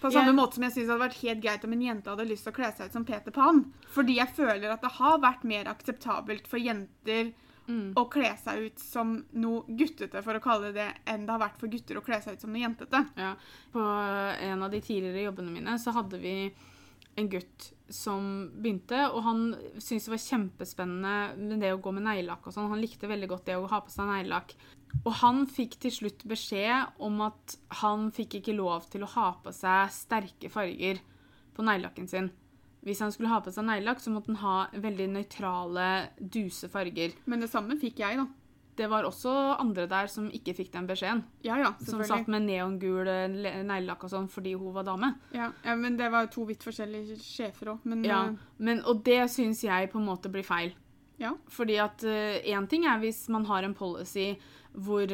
[0.00, 0.36] På samme yeah.
[0.36, 2.52] måte som jeg synes det hadde vært helt greit om en jente hadde lyst til
[2.52, 3.60] å kle seg ut som Peter Pan.
[3.94, 7.32] Fordi jeg føler at det har vært mer akseptabelt for jenter
[7.66, 7.96] Mm.
[7.98, 11.58] å kle seg ut som noe guttete, for å kalle det enn det har vært
[11.58, 13.02] for gutter å kle seg ut som noe jentete.
[13.18, 13.34] Ja.
[13.74, 16.36] På en av de tidligere jobbene mine så hadde vi
[17.16, 19.44] en gutt som begynte, og han
[19.78, 22.70] syntes det var kjempespennende med det å gå med neglelakk og sånn.
[22.72, 24.56] Han likte veldig godt det å ha på seg neglelakk.
[25.02, 29.30] Og han fikk til slutt beskjed om at han fikk ikke lov til å ha
[29.42, 31.00] på seg sterke farger
[31.56, 32.30] på neglelakken sin.
[32.86, 35.86] Hvis han skulle ha på seg neglelakk, så måtte han ha veldig nøytrale,
[36.20, 37.16] duse farger.
[37.26, 38.26] Men det samme fikk jeg, da.
[38.76, 41.22] Det var også andre der som ikke fikk den beskjeden.
[41.42, 43.24] Ja, ja, Som satt med neongul eh,
[43.64, 45.14] neglelakk og sånn fordi hun var dame.
[45.32, 47.86] Ja, ja, men det var to vidt forskjellige sjefer òg.
[47.88, 50.74] Men Ja, eh, men, Og det syns jeg på en måte blir feil.
[51.18, 51.32] ja.
[51.48, 54.36] Fordi at én ting er hvis man har en policy
[54.76, 55.08] hvor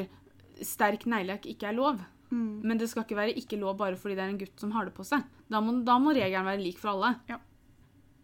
[0.60, 2.02] sterk neglelakk ikke er lov.
[2.32, 2.62] Mm.
[2.64, 4.88] Men det skal ikke være ikke lov bare fordi det er en gutt som har
[4.88, 5.22] det på seg.
[5.52, 7.14] Da må, da må regelen være lik for alle.
[7.28, 7.38] Ja.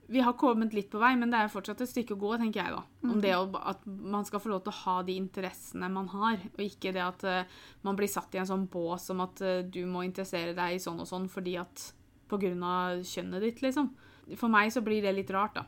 [0.09, 2.63] Vi har kommet litt på vei, men det er fortsatt et stykke å gå, tenker
[2.63, 2.83] jeg da.
[3.05, 3.21] Om Mhm.
[3.21, 3.33] det
[3.73, 7.03] at man skal få lov til å ha de interessene man har, og ikke det
[7.05, 7.45] at uh,
[7.85, 10.79] man blir satt i en sånn bås om at uh, du må interessere deg i
[10.81, 11.93] sånn og sånn fordi at
[12.29, 13.91] på grunn av kjønnet ditt, liksom.
[14.37, 15.65] For meg så blir det litt rart, da.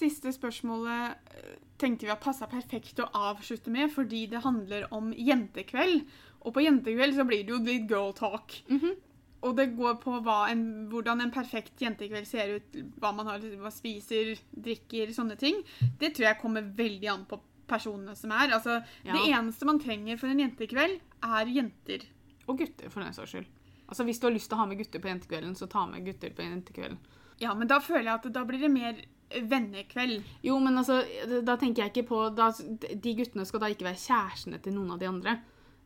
[0.00, 5.12] Siste spørsmålet eh, tenkte vi har passa perfekt å avslutte med, fordi det handler om
[5.12, 6.06] jentekveld.
[6.42, 8.62] Og på jentekveld så blir det jo litt girl talk.
[8.68, 8.96] Mhm.
[9.42, 10.18] Og det går på
[10.50, 15.62] en, hvordan en perfekt jentekveld ser ut, hva man har, hva spiser, drikker, sånne ting.
[15.98, 17.38] Det tror jeg kommer veldig an på
[17.70, 18.52] personene som er.
[18.52, 19.14] Altså, Ja.
[19.14, 22.04] Det eneste man trenger for en jentekveld, er jenter.
[22.48, 23.46] Og gutter, for den saks skyld.
[23.88, 26.04] Altså, Hvis du har lyst til å ha med gutter på jentekvelden, så ta med
[26.04, 26.98] gutter på jentekvelden.
[27.40, 30.22] Ja, men da føler jeg at da blir det mer vennekveld.
[30.42, 31.00] Jo, men altså,
[31.46, 34.92] da tenker jeg ikke på da, De guttene skal da ikke være kjærestene til noen
[34.92, 35.36] av de andre.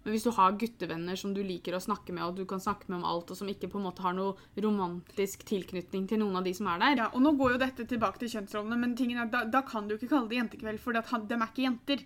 [0.04, 2.90] Men hvis du har guttevenner som du liker å snakke med, og du kan snakke
[2.90, 6.40] med om alt, og som ikke på en måte har noe romantisk tilknytning til noen
[6.40, 8.96] av de som er der Ja, og nå går jo dette tilbake til kjønnsrollene, men
[8.98, 12.04] tingen er, da, da kan du ikke kalle det jentekveld, for de er ikke jenter.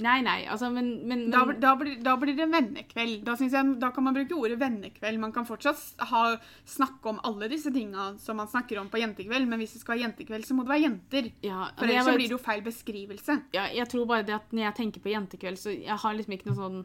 [0.00, 3.26] Nei, nei, altså, men, men, Da, men da, blir, da blir det vennekveld.
[3.26, 5.20] Da, jeg, da kan man bruke ordet vennekveld.
[5.20, 6.22] Man kan fortsatt ha,
[6.68, 9.96] snakke om alle disse tinga som man snakker om på jentekveld, men hvis det skal
[9.96, 11.28] være jentekveld, så må det være jenter.
[11.44, 13.38] ja, For ellers så blir det jo feil beskrivelse.
[13.58, 16.38] ja, jeg tror bare det at når jeg tenker på jentekveld, så jeg har liksom
[16.38, 16.82] ikke noe sånn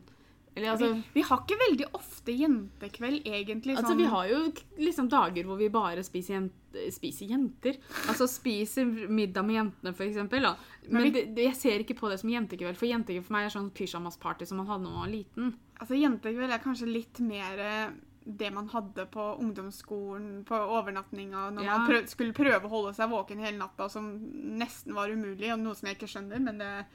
[0.57, 3.75] Eller altså vi, vi har ikke veldig ofte jentekveld, egentlig.
[3.77, 4.39] Altså, sånn, Vi har jo
[4.81, 6.53] liksom dager hvor vi bare spiser, jent
[6.93, 7.77] spiser jenter.
[8.09, 10.49] Altså spiser middag med jentene, for eksempel.
[10.89, 13.45] Men vi- det, det, jeg ser ikke på det som jentekveld, for jentekveld for meg
[13.47, 15.55] er sånn pyjamasparty som man hadde da man var liten.
[15.79, 17.89] Altså, Jentekveld er kanskje litt mer eh,
[18.27, 21.77] det man hadde på ungdomsskolen, på overnatninga, når Ja.
[21.77, 24.09] man prøv, skulle prøve å holde seg våken hele natta, som
[24.57, 26.85] nesten var umulig, og noe som jeg ikke skjønner, men det er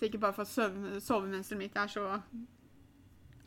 [0.00, 2.20] sikkert bare for at sove, mitt er så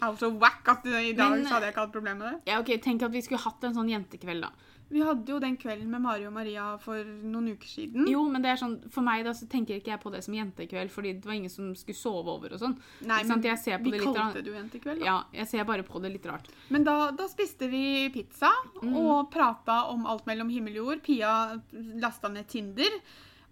[0.01, 2.41] out så wack at i dag Men- så hadde jeg ikke hatt problem med det.
[2.51, 4.49] Ja, ok, Tenk at vi skulle hatt en sånn jentekveld, da.
[4.87, 8.05] Vi hadde jo den kvelden med Mari og Maria for noen uker siden.
[8.07, 10.33] Jo, men det er sånn, for meg da, så tenker ikke jeg på det som
[10.35, 12.77] jentekveld, fordi det var ingen som skulle sove over og sånn.
[13.01, 14.99] Nei, men Jeg ser på vi det kalte det jo jentekveld.
[14.99, 15.05] da.
[15.05, 16.47] Ja, jeg ser bare på det litt rart.
[16.69, 18.51] Men da, da spiste vi pizza
[18.83, 18.95] Mm.
[18.95, 21.01] og prata om alt mellom himmel og jord.
[21.03, 22.91] Pia lasta ned Tinder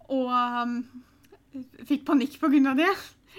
[0.08, 0.84] og um,
[1.84, 2.94] fikk panikk på grunn av det.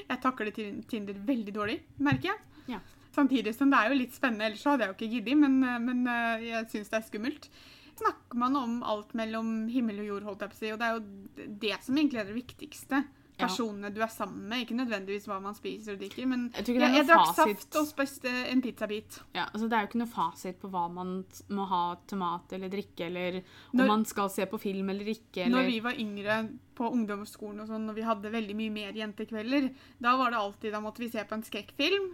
[0.10, 0.52] Jeg takler
[0.86, 2.38] Tinder veldig dårlig, merker jeg.
[2.68, 2.80] Ja.
[3.16, 6.06] Samtidig som det er jo litt spennende, ellers hadde jeg jo ikke giddet, men, men
[6.10, 7.50] uh, jeg syns det er skummelt.
[7.96, 10.88] Snakker man om alt mellom himmel og jord, holdt jeg på å si, og det
[10.88, 13.06] er jo det som egentlig er det viktigste.
[13.36, 13.50] Ja.
[13.50, 16.92] Personene du er sammen med, ikke nødvendigvis hva man spiser og drikker, men Jeg jeg,
[16.96, 19.18] jeg drakk saft og spiste en pizzabit.
[19.36, 21.18] Ja, altså Det er jo ikke noe fasit på hva man
[21.52, 25.12] må ha til mat eller drikke, eller om Når- man skal se på film eller
[25.12, 25.44] ikke.
[25.44, 25.58] Eller...
[25.58, 26.38] Når vi var yngre
[26.76, 30.72] på ungdomsskolen og sånn, når vi hadde veldig mye mer jentekvelder, da var det alltid,
[30.72, 32.10] da måtte vi se på en skrekkfilm,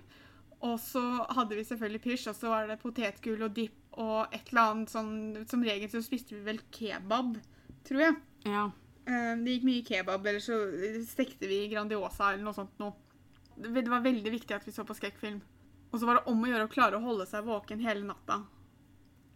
[0.61, 1.01] og så
[1.35, 4.91] hadde vi selvfølgelig pysj, og så var det potetgull og dipp og et eller annet
[4.93, 5.13] sånn,
[5.49, 7.33] som regel så spiste vi vel kebab,
[7.87, 8.15] tror jeg.
[8.47, 8.67] Ja.
[9.05, 10.59] Eh, Det gikk mye kebab, eller så
[11.09, 12.93] stekte vi Grandiosa eller noe sånt noe.
[13.57, 15.41] Det det var veldig viktig at vi så på skrekkfilm.
[15.91, 18.43] Og så var det om å gjøre å klare å holde seg våken hele natta.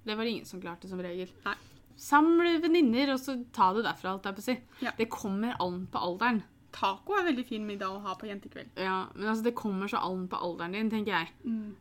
[0.05, 1.27] Det var det ingen som klarte, som regel.
[1.43, 1.55] Nei.
[1.99, 4.55] Samle venninner, og så ta det derfra, alt jeg på å si.
[4.85, 4.91] Ja.
[4.97, 6.43] Det kommer an på alderen.
[6.75, 8.75] Taco er veldig fin middag å ha på jentekveld.
[8.81, 11.31] Ja, men altså, det kommer så an på alderen din, tenker jeg.
[11.47, 11.73] Mm.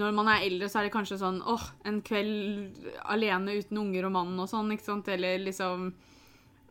[0.00, 4.06] Når man er eldre, så er det kanskje sånn åh, en kveld alene uten unger
[4.06, 5.10] og mann og sånn, ikke sant?
[5.10, 5.92] Eller liksom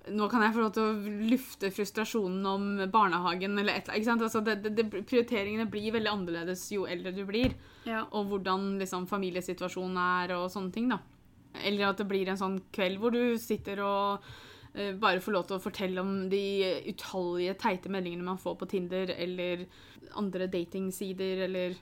[0.10, 4.24] Nå kan jeg få lov til å lufte frustrasjonen om barnehagen eller et eller annet.
[4.26, 7.54] Altså, det, det, prioriteringene blir veldig annerledes jo eldre du blir.
[7.86, 8.06] Ja.
[8.16, 10.90] og hvordan liksom, familiesituasjonen er og sånne ting.
[10.90, 10.98] da.
[11.62, 14.32] Eller at det blir en sånn kveld hvor du sitter og
[14.74, 16.44] bare få lov til å fortelle om de
[16.92, 19.66] utallige teite meldingene man får på Tinder, eller
[20.20, 21.78] andre datingsider, eller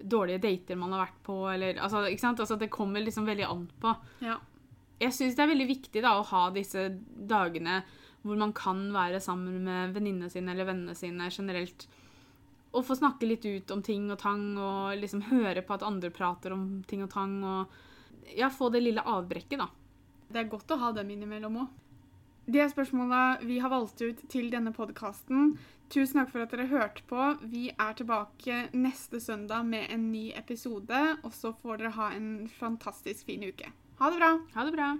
[0.00, 2.40] dårlige dater man har vært på, eller altså, ikke sant?
[2.40, 3.96] Altså, Det kommer liksom veldig an på.
[4.24, 4.38] ja.
[5.00, 6.82] Jeg syns det er veldig viktig da, å ha disse
[7.16, 7.78] dagene
[8.20, 11.86] hvor man kan være sammen med venninnene sine eller vennene sine generelt.
[12.76, 16.12] Og få snakke litt ut om ting og tang, og liksom høre på at andre
[16.12, 17.38] prater om ting og tang.
[17.40, 19.70] Og ja, få det lille avbrekket, da.
[20.28, 21.72] Det er godt å ha dem innimellom òg.
[22.46, 25.58] Det er spørsmålet vi har valgt ut til denne podkasten.
[25.90, 27.28] Tusen takk for at dere hørte på.
[27.50, 32.48] Vi er tilbake neste søndag med en ny episode, og så får dere ha en
[32.60, 33.72] fantastisk fin uke.
[34.00, 34.34] Ha det bra!
[34.54, 34.92] Ha det bra.